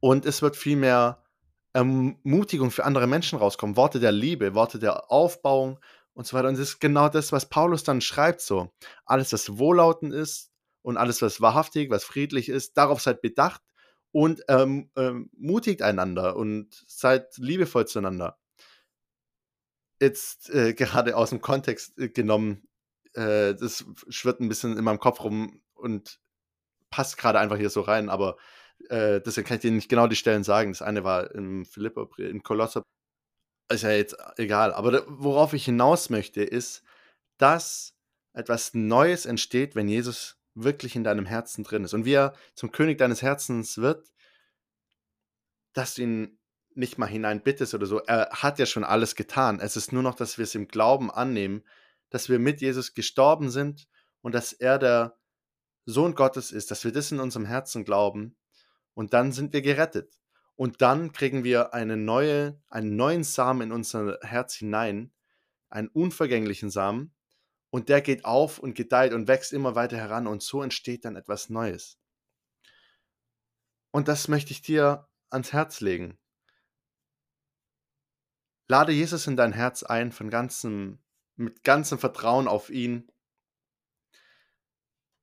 Und 0.00 0.26
es 0.26 0.42
wird 0.42 0.56
viel 0.56 0.76
mehr 0.76 1.24
Ermutigung 1.72 2.70
für 2.70 2.84
andere 2.84 3.06
Menschen 3.06 3.38
rauskommen, 3.38 3.76
Worte 3.76 4.00
der 4.00 4.12
Liebe, 4.12 4.54
Worte 4.54 4.78
der 4.78 5.10
Aufbauung 5.10 5.78
und 6.14 6.26
so 6.26 6.36
weiter. 6.36 6.48
Und 6.48 6.58
das 6.58 6.68
ist 6.68 6.80
genau 6.80 7.08
das, 7.08 7.32
was 7.32 7.48
Paulus 7.48 7.84
dann 7.84 8.00
schreibt 8.00 8.40
so. 8.40 8.72
Alles, 9.04 9.32
was 9.32 9.58
wohllautend 9.58 10.14
ist 10.14 10.50
und 10.82 10.96
alles, 10.96 11.20
was 11.20 11.40
wahrhaftig, 11.40 11.90
was 11.90 12.04
friedlich 12.04 12.48
ist, 12.48 12.76
darauf 12.76 13.00
seid 13.00 13.20
bedacht 13.20 13.62
und 14.12 14.42
ähm, 14.48 14.90
ähm, 14.96 15.30
mutigt 15.36 15.82
einander 15.82 16.36
und 16.36 16.84
seid 16.86 17.36
liebevoll 17.36 17.86
zueinander. 17.86 18.37
Jetzt 20.00 20.50
äh, 20.50 20.74
gerade 20.74 21.16
aus 21.16 21.30
dem 21.30 21.40
Kontext 21.40 21.98
äh, 21.98 22.08
genommen, 22.08 22.68
äh, 23.14 23.54
das 23.54 23.84
schwirrt 24.08 24.40
ein 24.40 24.48
bisschen 24.48 24.76
in 24.76 24.84
meinem 24.84 25.00
Kopf 25.00 25.22
rum 25.22 25.60
und 25.74 26.20
passt 26.90 27.18
gerade 27.18 27.38
einfach 27.38 27.56
hier 27.56 27.70
so 27.70 27.80
rein, 27.80 28.08
aber 28.08 28.36
äh, 28.88 29.20
deswegen 29.20 29.46
kann 29.46 29.56
ich 29.56 29.62
dir 29.62 29.70
nicht 29.70 29.88
genau 29.88 30.06
die 30.06 30.16
Stellen 30.16 30.44
sagen. 30.44 30.72
Das 30.72 30.82
eine 30.82 31.04
war 31.04 31.34
im 31.34 31.64
Philippa, 31.64 32.08
in 32.18 32.42
Kolosser. 32.42 32.82
Ist 33.70 33.82
ja 33.82 33.90
jetzt 33.90 34.16
egal. 34.36 34.72
Aber 34.72 35.04
worauf 35.08 35.52
ich 35.52 35.64
hinaus 35.64 36.10
möchte, 36.10 36.42
ist, 36.42 36.82
dass 37.38 37.94
etwas 38.32 38.74
Neues 38.74 39.26
entsteht, 39.26 39.74
wenn 39.74 39.88
Jesus 39.88 40.38
wirklich 40.54 40.96
in 40.96 41.04
deinem 41.04 41.26
Herzen 41.26 41.64
drin 41.64 41.84
ist. 41.84 41.94
Und 41.94 42.04
wie 42.04 42.14
er 42.14 42.34
zum 42.54 42.72
König 42.72 42.98
deines 42.98 43.22
Herzens 43.22 43.78
wird, 43.78 44.12
dass 45.74 45.94
du 45.94 46.02
ihn 46.02 46.37
nicht 46.78 46.98
mal 46.98 47.06
hineinbittest 47.06 47.74
oder 47.74 47.86
so. 47.86 47.98
Er 48.00 48.30
hat 48.30 48.58
ja 48.58 48.66
schon 48.66 48.84
alles 48.84 49.14
getan. 49.14 49.60
Es 49.60 49.76
ist 49.76 49.92
nur 49.92 50.02
noch, 50.02 50.14
dass 50.14 50.38
wir 50.38 50.44
es 50.44 50.54
im 50.54 50.68
Glauben 50.68 51.10
annehmen, 51.10 51.64
dass 52.10 52.28
wir 52.28 52.38
mit 52.38 52.60
Jesus 52.60 52.94
gestorben 52.94 53.50
sind 53.50 53.88
und 54.22 54.34
dass 54.34 54.52
er 54.52 54.78
der 54.78 55.18
Sohn 55.84 56.14
Gottes 56.14 56.52
ist, 56.52 56.70
dass 56.70 56.84
wir 56.84 56.92
das 56.92 57.12
in 57.12 57.20
unserem 57.20 57.46
Herzen 57.46 57.84
glauben 57.84 58.36
und 58.94 59.12
dann 59.12 59.32
sind 59.32 59.52
wir 59.52 59.62
gerettet. 59.62 60.18
Und 60.54 60.82
dann 60.82 61.12
kriegen 61.12 61.44
wir 61.44 61.72
eine 61.72 61.96
neue, 61.96 62.60
einen 62.68 62.96
neuen 62.96 63.22
Samen 63.22 63.62
in 63.62 63.72
unser 63.72 64.18
Herz 64.22 64.54
hinein, 64.54 65.12
einen 65.70 65.88
unvergänglichen 65.88 66.70
Samen, 66.70 67.14
und 67.70 67.88
der 67.88 68.00
geht 68.00 68.24
auf 68.24 68.58
und 68.58 68.74
gedeiht 68.74 69.12
und 69.12 69.28
wächst 69.28 69.52
immer 69.52 69.74
weiter 69.74 69.96
heran 69.96 70.26
und 70.26 70.42
so 70.42 70.62
entsteht 70.62 71.04
dann 71.04 71.16
etwas 71.16 71.50
Neues. 71.50 71.98
Und 73.90 74.08
das 74.08 74.28
möchte 74.28 74.52
ich 74.52 74.62
dir 74.62 75.08
ans 75.30 75.52
Herz 75.52 75.80
legen. 75.80 76.18
Lade 78.68 78.92
Jesus 78.92 79.26
in 79.26 79.36
dein 79.36 79.52
Herz 79.52 79.82
ein 79.82 80.12
von 80.12 80.30
ganzem, 80.30 80.98
mit 81.36 81.64
ganzem 81.64 81.98
Vertrauen 81.98 82.48
auf 82.48 82.70
ihn 82.70 83.10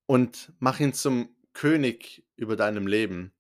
und 0.08 0.52
mach 0.60 0.80
ihn 0.80 0.94
zum 0.94 1.36
König 1.54 2.26
über 2.36 2.56
deinem 2.56 2.88
Leben 2.88 3.36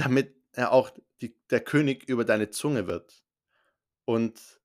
damit 0.00 0.34
er 0.52 0.72
auch 0.72 0.90
die, 1.20 1.36
der 1.50 1.60
König 1.60 2.08
über 2.08 2.24
deine 2.24 2.50
Zunge 2.50 2.86
wird. 2.86 3.22
Und 4.04 4.60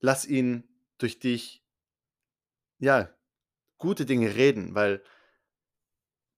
lass 0.00 0.26
ihn 0.26 0.64
durch 0.98 1.18
dich, 1.18 1.62
ja, 2.78 3.14
gute 3.78 4.06
Dinge 4.06 4.34
reden, 4.34 4.74
weil 4.74 5.02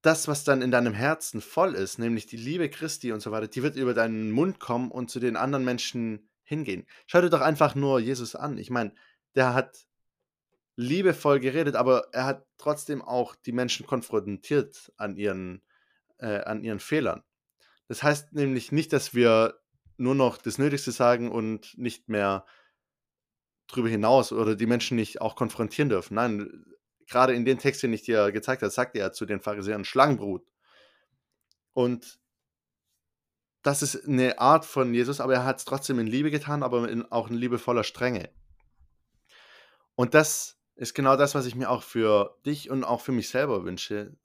das, 0.03 0.29
was 0.29 0.45
dann 0.45 0.61
in 0.61 0.71
deinem 0.71 0.93
Herzen 0.93 1.41
voll 1.41 1.75
ist, 1.75 1.99
nämlich 1.99 2.27
die 2.27 2.37
Liebe 2.37 2.69
Christi 2.69 3.13
und 3.13 3.21
so 3.21 3.31
weiter, 3.31 3.49
die 3.49 3.63
wird 3.63 3.77
über 3.77 3.95
deinen 3.95 4.33
Mund 4.33 4.61
kommen 4.61 4.91
und 4.91 5.11
zu 5.11 5.21
den 5.21 5.37
anderen 5.37 5.65
Menschen 5.65 6.29
hingehen. 6.45 6.87
Schau 7.07 7.21
dir 7.21 7.31
doch 7.31 7.41
einfach 7.41 7.75
nur 7.75 7.99
Jesus 8.01 8.35
an. 8.35 8.59
Ich 8.59 8.71
meine, 8.71 8.95
der 9.35 9.55
hat 9.55 9.87
liebevoll 10.77 11.41
geredet, 11.41 11.77
aber 11.77 12.09
er 12.13 12.27
hat 12.27 12.47
trotzdem 12.59 13.03
auch 13.03 13.35
die 13.35 13.53
Menschen 13.53 13.87
konfrontiert 13.87 14.93
an 14.97 15.17
ihren, 15.17 15.63
äh, 16.19 16.41
an 16.41 16.63
ihren 16.63 16.81
Fehlern. 16.81 17.23
Das 17.89 18.03
heißt 18.03 18.33
nämlich 18.33 18.73
nicht, 18.73 18.93
dass 18.93 19.15
wir 19.15 19.61
nur 19.97 20.15
noch 20.15 20.39
das 20.39 20.59
Nötigste 20.59 20.91
sagen 20.91 21.31
und 21.31 21.77
nicht 21.79 22.09
mehr 22.09 22.45
drüber 23.69 23.89
hinaus 23.89 24.33
oder 24.33 24.57
die 24.57 24.67
Menschen 24.67 24.97
nicht 24.97 25.21
auch 25.21 25.37
konfrontieren 25.37 25.89
dürfen. 25.89 26.15
Nein, 26.15 26.65
gerade 27.07 27.35
in 27.35 27.45
den 27.45 27.59
Text, 27.59 27.83
den 27.83 27.93
ich 27.93 28.03
dir 28.03 28.33
gezeigt 28.33 28.63
habe, 28.63 28.71
sagt 28.71 28.97
er 28.97 29.13
zu 29.13 29.27
den 29.27 29.41
Pharisäern 29.41 29.85
Schlangenbrut. 29.85 30.47
Und 31.73 32.19
das 33.65 33.83
ist 33.83 34.07
eine 34.07 34.39
Art 34.39 34.65
von 34.67 34.95
Jesus, 34.95 35.21
aber 35.21 35.35
er 35.35 35.45
hat 35.45 35.59
es 35.59 35.65
trotzdem 35.65 35.99
in 35.99 36.07
Liebe 36.07 36.31
getan, 36.31 36.63
aber 36.63 36.89
in, 36.89 37.11
auch 37.11 37.29
in 37.31 37.35
liebevoller 37.35 37.83
Strenge. 37.83 38.31
Und 39.97 40.13
das 40.13 40.61
ist 40.77 40.95
genau 40.95 41.17
das, 41.17 41.35
was 41.35 41.47
ich 41.47 41.55
mir 41.55 41.71
auch 41.71 41.83
für 41.83 42.39
dich 42.45 42.69
und 42.71 42.85
auch 42.85 43.01
für 43.01 43.13
mich 43.13 43.31
selber 43.31 43.65
wünsche, 43.65 44.17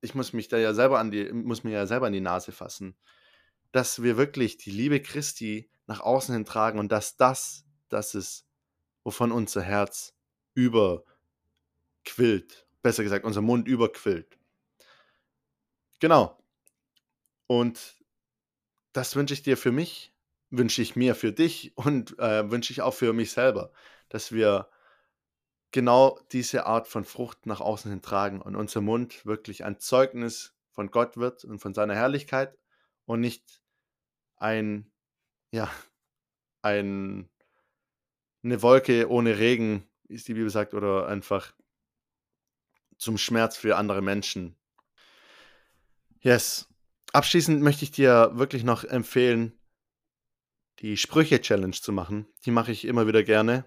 ich 0.00 0.14
muss 0.14 0.32
mich 0.32 0.46
da 0.46 0.56
ja 0.56 0.72
selber 0.72 1.00
an 1.00 1.10
die, 1.10 1.32
muss 1.32 1.64
mir 1.64 1.72
ja 1.72 1.86
selber 1.86 2.06
an 2.06 2.12
die 2.12 2.20
Nase 2.20 2.52
fassen, 2.52 2.96
dass 3.72 4.02
wir 4.02 4.16
wirklich 4.16 4.56
die 4.56 4.70
Liebe 4.70 5.02
Christi 5.02 5.68
nach 5.86 5.98
außen 6.00 6.32
hin 6.32 6.44
tragen 6.44 6.78
und 6.78 6.92
dass 6.92 7.16
das, 7.16 7.64
das 7.88 8.14
ist, 8.14 8.46
wovon 9.02 9.32
unser 9.32 9.62
Herz 9.62 10.14
überquillt. 10.54 11.08
Besser 12.82 13.02
gesagt, 13.02 13.24
unser 13.24 13.42
Mund 13.42 13.66
überquillt. 13.66 14.38
Genau. 15.98 16.38
Und 17.48 17.95
das 18.96 19.14
wünsche 19.14 19.34
ich 19.34 19.42
dir 19.42 19.56
für 19.56 19.72
mich, 19.72 20.14
wünsche 20.50 20.80
ich 20.80 20.96
mir 20.96 21.14
für 21.14 21.32
dich 21.32 21.76
und 21.76 22.18
äh, 22.18 22.50
wünsche 22.50 22.72
ich 22.72 22.82
auch 22.82 22.94
für 22.94 23.12
mich 23.12 23.30
selber, 23.32 23.72
dass 24.08 24.32
wir 24.32 24.70
genau 25.70 26.18
diese 26.32 26.64
Art 26.66 26.88
von 26.88 27.04
Frucht 27.04 27.44
nach 27.44 27.60
außen 27.60 27.90
hin 27.90 28.00
tragen 28.00 28.40
und 28.40 28.56
unser 28.56 28.80
Mund 28.80 29.26
wirklich 29.26 29.64
ein 29.64 29.78
Zeugnis 29.78 30.54
von 30.70 30.90
Gott 30.90 31.16
wird 31.18 31.44
und 31.44 31.58
von 31.58 31.74
seiner 31.74 31.94
Herrlichkeit 31.94 32.58
und 33.04 33.20
nicht 33.20 33.62
ein, 34.36 34.90
ja, 35.50 35.70
ein, 36.62 37.28
eine 38.42 38.62
Wolke 38.62 39.10
ohne 39.10 39.38
Regen, 39.38 39.86
wie 40.08 40.14
es 40.14 40.24
die 40.24 40.34
Bibel 40.34 40.50
sagt, 40.50 40.72
oder 40.72 41.06
einfach 41.08 41.52
zum 42.96 43.18
Schmerz 43.18 43.56
für 43.56 43.76
andere 43.76 44.00
Menschen. 44.00 44.56
Yes. 46.20 46.68
Abschließend 47.16 47.62
möchte 47.62 47.84
ich 47.84 47.90
dir 47.90 48.32
wirklich 48.34 48.62
noch 48.62 48.84
empfehlen, 48.84 49.58
die 50.80 50.96
Sprüche-Challenge 50.96 51.72
zu 51.72 51.92
machen. 51.92 52.26
Die 52.44 52.50
mache 52.50 52.72
ich 52.72 52.84
immer 52.84 53.06
wieder 53.06 53.22
gerne 53.22 53.64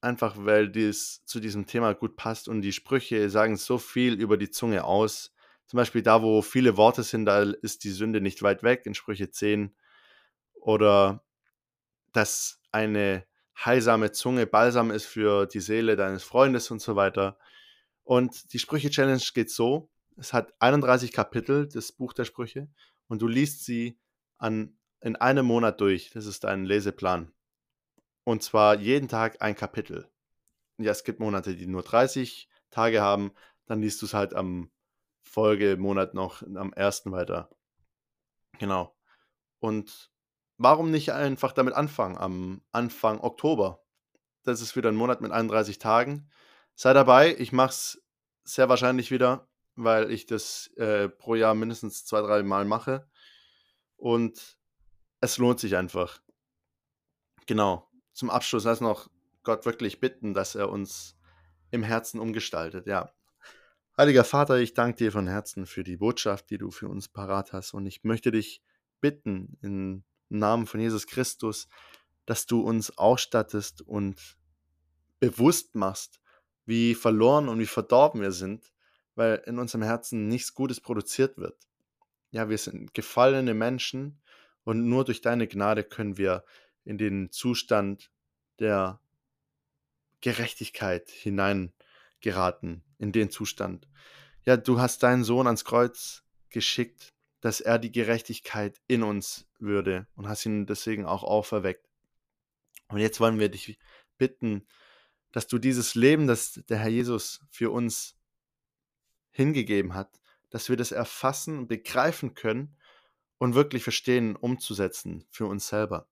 einfach 0.00 0.34
weil 0.38 0.68
dies 0.68 1.24
zu 1.24 1.40
diesem 1.40 1.66
Thema 1.66 1.94
gut 1.94 2.16
passt 2.16 2.48
und 2.48 2.62
die 2.62 2.72
Sprüche 2.72 3.28
sagen 3.30 3.56
so 3.56 3.78
viel 3.78 4.14
über 4.14 4.36
die 4.36 4.50
Zunge 4.50 4.84
aus. 4.84 5.34
Zum 5.66 5.76
Beispiel 5.76 6.02
da, 6.02 6.22
wo 6.22 6.42
viele 6.42 6.76
Worte 6.76 7.02
sind, 7.02 7.26
da 7.26 7.42
ist 7.42 7.84
die 7.84 7.90
Sünde 7.90 8.20
nicht 8.20 8.42
weit 8.42 8.62
weg, 8.62 8.86
in 8.86 8.94
Sprüche 8.94 9.30
10. 9.30 9.74
Oder 10.54 11.24
dass 12.12 12.60
eine 12.72 13.24
heilsame 13.64 14.10
Zunge 14.12 14.46
Balsam 14.46 14.90
ist 14.90 15.06
für 15.06 15.46
die 15.46 15.60
Seele 15.60 15.96
deines 15.96 16.24
Freundes 16.24 16.70
und 16.70 16.80
so 16.80 16.96
weiter. 16.96 17.38
Und 18.02 18.52
die 18.52 18.58
Sprüche-Challenge 18.58 19.22
geht 19.32 19.50
so: 19.50 19.89
Es 20.16 20.32
hat 20.32 20.52
31 20.58 21.12
Kapitel, 21.12 21.68
das 21.68 21.92
Buch 21.92 22.12
der 22.12 22.24
Sprüche, 22.24 22.68
und 23.08 23.22
du 23.22 23.26
liest 23.26 23.64
sie 23.64 23.98
an, 24.38 24.78
in 25.00 25.16
einem 25.16 25.46
Monat 25.46 25.80
durch. 25.80 26.10
Das 26.10 26.26
ist 26.26 26.44
dein 26.44 26.64
Leseplan. 26.64 27.32
Und 28.24 28.42
zwar 28.42 28.78
jeden 28.78 29.08
Tag 29.08 29.42
ein 29.42 29.56
Kapitel. 29.56 30.08
Ja, 30.78 30.92
es 30.92 31.04
gibt 31.04 31.20
Monate, 31.20 31.56
die 31.56 31.66
nur 31.66 31.82
30 31.82 32.48
Tage 32.70 33.00
haben. 33.00 33.32
Dann 33.66 33.80
liest 33.80 34.00
du 34.02 34.06
es 34.06 34.14
halt 34.14 34.34
am 34.34 34.70
Folgemonat 35.22 36.14
noch 36.14 36.42
am 36.42 36.72
ersten 36.72 37.12
weiter. 37.12 37.50
Genau. 38.58 38.96
Und 39.58 40.10
warum 40.56 40.90
nicht 40.90 41.12
einfach 41.12 41.52
damit 41.52 41.74
anfangen? 41.74 42.16
Am 42.16 42.62
Anfang 42.72 43.20
Oktober. 43.20 43.82
Das 44.42 44.60
ist 44.60 44.76
wieder 44.76 44.90
ein 44.90 44.96
Monat 44.96 45.20
mit 45.20 45.32
31 45.32 45.78
Tagen. 45.78 46.30
Sei 46.74 46.92
dabei. 46.92 47.34
Ich 47.36 47.52
mache 47.52 47.70
es 47.70 48.02
sehr 48.44 48.68
wahrscheinlich 48.68 49.10
wieder, 49.10 49.48
weil 49.76 50.10
ich 50.10 50.26
das 50.26 50.68
äh, 50.76 51.08
pro 51.08 51.34
Jahr 51.34 51.54
mindestens 51.54 52.04
zwei, 52.04 52.20
drei 52.20 52.42
Mal 52.42 52.64
mache. 52.64 53.08
Und 53.96 54.58
es 55.20 55.38
lohnt 55.38 55.60
sich 55.60 55.76
einfach. 55.76 56.20
Genau 57.46 57.90
zum 58.20 58.28
Abschluss 58.28 58.64
lass 58.64 58.82
noch 58.82 59.08
Gott 59.44 59.64
wirklich 59.64 59.98
bitten, 59.98 60.34
dass 60.34 60.54
er 60.54 60.68
uns 60.68 61.16
im 61.70 61.82
Herzen 61.82 62.20
umgestaltet, 62.20 62.86
ja. 62.86 63.10
Heiliger 63.96 64.24
Vater, 64.24 64.58
ich 64.58 64.74
danke 64.74 64.98
dir 64.98 65.12
von 65.12 65.26
Herzen 65.26 65.64
für 65.64 65.82
die 65.82 65.96
Botschaft, 65.96 66.50
die 66.50 66.58
du 66.58 66.70
für 66.70 66.88
uns 66.88 67.08
parat 67.08 67.54
hast. 67.54 67.72
Und 67.72 67.86
ich 67.86 68.04
möchte 68.04 68.30
dich 68.30 68.62
bitten, 69.00 69.58
im 69.62 70.04
Namen 70.28 70.66
von 70.66 70.80
Jesus 70.80 71.06
Christus, 71.06 71.66
dass 72.26 72.44
du 72.44 72.60
uns 72.60 72.96
ausstattest 72.98 73.80
und 73.82 74.38
bewusst 75.18 75.74
machst, 75.74 76.20
wie 76.66 76.94
verloren 76.94 77.48
und 77.48 77.58
wie 77.58 77.66
verdorben 77.66 78.20
wir 78.20 78.32
sind, 78.32 78.70
weil 79.14 79.42
in 79.46 79.58
unserem 79.58 79.82
Herzen 79.82 80.28
nichts 80.28 80.54
Gutes 80.54 80.80
produziert 80.80 81.36
wird. 81.36 81.56
Ja, 82.30 82.48
wir 82.48 82.58
sind 82.58 82.94
gefallene 82.94 83.54
Menschen 83.54 84.20
und 84.64 84.88
nur 84.88 85.04
durch 85.04 85.20
deine 85.20 85.46
Gnade 85.46 85.84
können 85.84 86.16
wir 86.16 86.44
in 86.84 86.98
den 86.98 87.30
Zustand 87.30 88.10
der 88.58 89.00
Gerechtigkeit 90.20 91.10
hineingeraten, 91.10 92.82
in 92.98 93.12
den 93.12 93.30
Zustand. 93.30 93.88
Ja, 94.44 94.56
du 94.56 94.80
hast 94.80 95.02
deinen 95.02 95.24
Sohn 95.24 95.46
ans 95.46 95.64
Kreuz 95.64 96.22
geschickt, 96.50 97.12
dass 97.40 97.60
er 97.60 97.78
die 97.78 97.92
Gerechtigkeit 97.92 98.80
in 98.86 99.02
uns 99.02 99.46
würde 99.58 100.06
und 100.14 100.28
hast 100.28 100.44
ihn 100.46 100.66
deswegen 100.66 101.06
auch 101.06 101.24
auferweckt. 101.24 101.88
Und 102.88 102.98
jetzt 102.98 103.20
wollen 103.20 103.38
wir 103.38 103.48
dich 103.48 103.78
bitten, 104.18 104.66
dass 105.32 105.46
du 105.46 105.58
dieses 105.58 105.94
Leben, 105.94 106.26
das 106.26 106.60
der 106.68 106.78
Herr 106.78 106.88
Jesus 106.88 107.40
für 107.50 107.70
uns 107.70 108.16
hingegeben 109.30 109.94
hat, 109.94 110.20
dass 110.50 110.68
wir 110.68 110.76
das 110.76 110.92
erfassen 110.92 111.58
und 111.58 111.68
begreifen 111.68 112.34
können 112.34 112.76
und 113.38 113.54
wirklich 113.54 113.82
verstehen, 113.82 114.36
umzusetzen 114.36 115.24
für 115.30 115.46
uns 115.46 115.68
selber. 115.68 116.08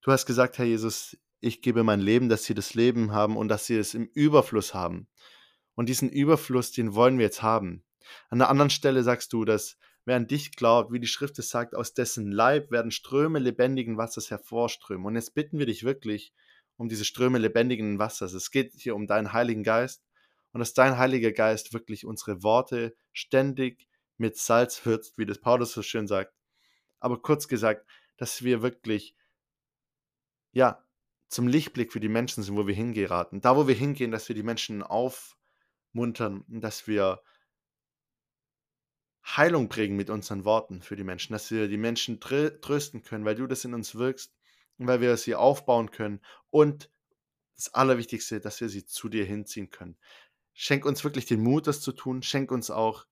Du 0.00 0.12
hast 0.12 0.26
gesagt, 0.26 0.58
Herr 0.58 0.64
Jesus, 0.64 1.16
ich 1.40 1.62
gebe 1.62 1.82
mein 1.84 2.00
Leben, 2.00 2.28
dass 2.28 2.44
sie 2.44 2.54
das 2.54 2.74
Leben 2.74 3.12
haben 3.12 3.36
und 3.36 3.48
dass 3.48 3.66
sie 3.66 3.76
es 3.76 3.94
im 3.94 4.06
Überfluss 4.06 4.74
haben. 4.74 5.08
Und 5.74 5.88
diesen 5.88 6.08
Überfluss, 6.08 6.72
den 6.72 6.94
wollen 6.94 7.18
wir 7.18 7.26
jetzt 7.26 7.42
haben. 7.42 7.84
An 8.30 8.38
der 8.38 8.48
anderen 8.48 8.70
Stelle 8.70 9.02
sagst 9.02 9.32
du, 9.32 9.44
dass 9.44 9.76
wer 10.04 10.16
an 10.16 10.26
dich 10.26 10.56
glaubt, 10.56 10.92
wie 10.92 11.00
die 11.00 11.06
Schrift 11.06 11.38
es 11.38 11.50
sagt, 11.50 11.74
aus 11.74 11.94
dessen 11.94 12.32
Leib 12.32 12.70
werden 12.70 12.90
Ströme 12.90 13.38
lebendigen 13.38 13.98
Wassers 13.98 14.30
hervorströmen. 14.30 15.04
Und 15.06 15.14
jetzt 15.14 15.34
bitten 15.34 15.58
wir 15.58 15.66
dich 15.66 15.84
wirklich 15.84 16.32
um 16.76 16.88
diese 16.88 17.04
Ströme 17.04 17.38
lebendigen 17.38 17.98
Wassers. 17.98 18.32
Es 18.32 18.50
geht 18.50 18.72
hier 18.74 18.94
um 18.94 19.06
deinen 19.06 19.32
Heiligen 19.32 19.62
Geist 19.62 20.02
und 20.58 20.62
dass 20.62 20.74
dein 20.74 20.98
Heiliger 20.98 21.30
Geist 21.30 21.72
wirklich 21.72 22.04
unsere 22.04 22.42
Worte 22.42 22.96
ständig 23.12 23.86
mit 24.16 24.36
Salz 24.36 24.84
würzt, 24.84 25.16
wie 25.16 25.24
das 25.24 25.38
Paulus 25.38 25.70
so 25.70 25.82
schön 25.82 26.08
sagt. 26.08 26.34
Aber 26.98 27.22
kurz 27.22 27.46
gesagt, 27.46 27.86
dass 28.16 28.42
wir 28.42 28.60
wirklich, 28.60 29.14
ja, 30.50 30.84
zum 31.28 31.46
Lichtblick 31.46 31.92
für 31.92 32.00
die 32.00 32.08
Menschen 32.08 32.42
sind, 32.42 32.56
wo 32.56 32.66
wir 32.66 32.74
hingeraten. 32.74 33.40
Da, 33.40 33.56
wo 33.56 33.68
wir 33.68 33.76
hingehen, 33.76 34.10
dass 34.10 34.28
wir 34.28 34.34
die 34.34 34.42
Menschen 34.42 34.82
aufmuntern, 34.82 36.44
dass 36.48 36.88
wir 36.88 37.22
Heilung 39.24 39.68
bringen 39.68 39.94
mit 39.94 40.10
unseren 40.10 40.44
Worten 40.44 40.82
für 40.82 40.96
die 40.96 41.04
Menschen, 41.04 41.34
dass 41.34 41.52
wir 41.52 41.68
die 41.68 41.76
Menschen 41.76 42.18
trösten 42.18 43.04
können, 43.04 43.24
weil 43.24 43.36
du 43.36 43.46
das 43.46 43.64
in 43.64 43.74
uns 43.74 43.94
wirkst 43.94 44.34
und 44.78 44.88
weil 44.88 45.00
wir 45.00 45.16
sie 45.18 45.36
aufbauen 45.36 45.92
können 45.92 46.20
und 46.50 46.90
das 47.54 47.74
Allerwichtigste, 47.74 48.40
dass 48.40 48.60
wir 48.60 48.68
sie 48.68 48.86
zu 48.86 49.08
dir 49.08 49.24
hinziehen 49.24 49.70
können. 49.70 49.96
Schenk 50.60 50.84
uns 50.84 51.04
wirklich 51.04 51.24
den 51.24 51.40
Mut, 51.40 51.68
das 51.68 51.80
zu 51.80 51.92
tun. 51.92 52.20
Schenk 52.20 52.50
uns 52.50 52.68
auch 52.68 53.06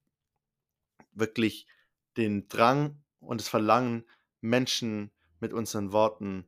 wirklich 1.13 1.69
den 2.17 2.49
Drang 2.49 3.05
und 3.21 3.41
das 3.41 3.47
Verlangen, 3.49 4.05
Menschen 4.41 5.13
mit 5.39 5.53
unseren 5.53 5.93
Worten 5.93 6.45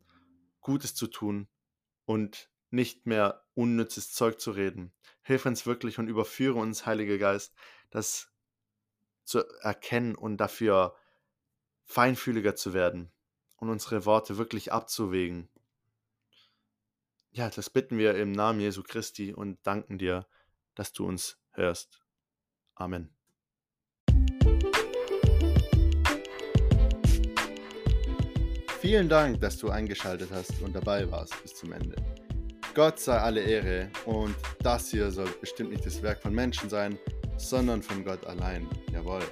Gutes 0.61 0.97
zu 0.97 1.07
tun 1.07 1.47
und 2.05 2.51
nicht 2.71 3.07
mehr 3.07 3.47
unnützes 3.55 4.13
Zeug 4.13 4.41
zu 4.41 4.51
reden. 4.51 4.93
Hilf 5.23 5.47
uns 5.47 5.67
wirklich 5.67 6.01
und 6.01 6.09
überführe 6.09 6.59
uns, 6.59 6.85
Heiliger 6.85 7.19
Geist, 7.19 7.55
das 7.91 8.33
zu 9.23 9.47
erkennen 9.61 10.17
und 10.17 10.39
dafür 10.39 10.97
feinfühliger 11.85 12.57
zu 12.57 12.75
werden 12.75 13.13
und 13.59 13.69
unsere 13.69 14.05
Worte 14.05 14.37
wirklich 14.37 14.73
abzuwägen. 14.73 15.49
Ja, 17.31 17.51
das 17.51 17.71
bitten 17.71 17.99
wir 17.99 18.17
im 18.17 18.33
Namen 18.33 18.59
Jesu 18.59 18.83
Christi 18.83 19.33
und 19.33 19.65
danken 19.65 19.97
dir, 19.99 20.27
dass 20.79 20.93
du 20.93 21.05
uns 21.05 21.37
hörst. 21.53 22.01
Amen. 22.77 23.11
Vielen 28.81 29.09
Dank, 29.09 29.41
dass 29.41 29.59
du 29.59 29.71
eingeschaltet 29.71 30.31
hast 30.33 30.63
und 30.63 30.75
dabei 30.75 31.11
warst 31.11 31.43
bis 31.43 31.57
zum 31.57 31.73
Ende. 31.73 31.97
Gott 32.75 33.01
sei 33.01 33.19
alle 33.19 33.41
Ehre 33.41 33.91
und 34.07 34.37
das 34.61 34.91
hier 34.91 35.11
soll 35.11 35.29
bestimmt 35.41 35.71
nicht 35.71 35.85
das 35.85 36.01
Werk 36.01 36.23
von 36.23 36.33
Menschen 36.33 36.71
sein, 36.71 36.97
sondern 37.37 37.83
von 37.83 38.05
Gott 38.05 38.25
allein. 38.27 38.69
Jawohl. 38.93 39.23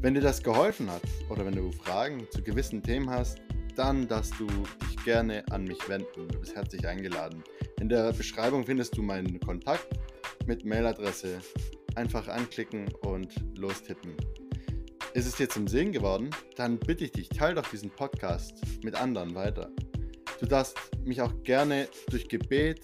Wenn 0.00 0.14
dir 0.14 0.22
das 0.22 0.42
geholfen 0.42 0.90
hat 0.90 1.02
oder 1.28 1.44
wenn 1.44 1.56
du 1.56 1.70
Fragen 1.72 2.26
zu 2.30 2.42
gewissen 2.42 2.82
Themen 2.82 3.10
hast, 3.10 3.38
dann 3.76 4.08
darfst 4.08 4.32
du 4.40 4.46
dich 4.46 5.04
gerne 5.04 5.44
an 5.50 5.64
mich 5.64 5.86
wenden. 5.90 6.28
Du 6.28 6.40
bist 6.40 6.56
herzlich 6.56 6.88
eingeladen. 6.88 7.44
In 7.80 7.90
der 7.90 8.14
Beschreibung 8.14 8.64
findest 8.64 8.96
du 8.96 9.02
meinen 9.02 9.38
Kontakt 9.40 9.86
mit 10.50 10.64
Mailadresse. 10.64 11.38
Einfach 11.94 12.26
anklicken 12.26 12.92
und 13.02 13.32
lostippen. 13.56 14.16
Ist 15.14 15.26
es 15.26 15.36
dir 15.36 15.48
zum 15.48 15.68
Sehen 15.68 15.92
geworden? 15.92 16.30
Dann 16.56 16.76
bitte 16.76 17.04
ich 17.04 17.12
dich, 17.12 17.28
teile 17.28 17.54
doch 17.54 17.70
diesen 17.70 17.90
Podcast 17.90 18.60
mit 18.82 18.96
anderen 18.96 19.36
weiter. 19.36 19.70
Du 20.40 20.46
darfst 20.46 20.76
mich 21.04 21.22
auch 21.22 21.32
gerne 21.44 21.86
durch 22.08 22.26
Gebet 22.26 22.80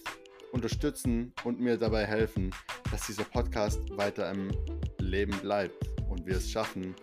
unterstützen 0.52 1.32
und 1.42 1.58
mir 1.58 1.76
dabei 1.76 2.06
helfen, 2.06 2.52
dass 2.92 3.08
dieser 3.08 3.24
Podcast 3.24 3.80
weiter 3.96 4.30
im 4.30 4.52
Leben 5.00 5.36
bleibt 5.40 5.74
und 6.08 6.24
wir 6.24 6.36
es 6.36 6.48
schaffen, 6.48 6.94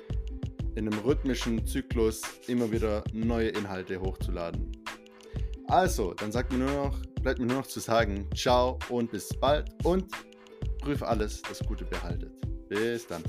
in 0.76 0.88
einem 0.88 1.00
rhythmischen 1.00 1.68
Zyklus 1.68 2.22
immer 2.48 2.72
wieder 2.72 3.04
neue 3.12 3.50
Inhalte 3.50 4.00
hochzuladen. 4.00 4.72
Also, 5.68 6.14
dann 6.14 6.32
sagt 6.32 6.54
mir 6.54 6.60
nur 6.60 6.72
noch, 6.72 7.02
bleibt 7.22 7.40
mir 7.40 7.48
nur 7.48 7.58
noch 7.58 7.68
zu 7.68 7.82
sagen, 7.82 8.30
ciao 8.34 8.80
und 8.88 9.12
bis 9.12 9.28
bald 9.28 9.70
und 9.84 10.06
prüfe 10.84 11.08
alles, 11.08 11.42
das 11.42 11.60
Gute 11.60 11.86
behaltet. 11.86 12.32
Bis 12.68 13.08
dann. 13.08 13.24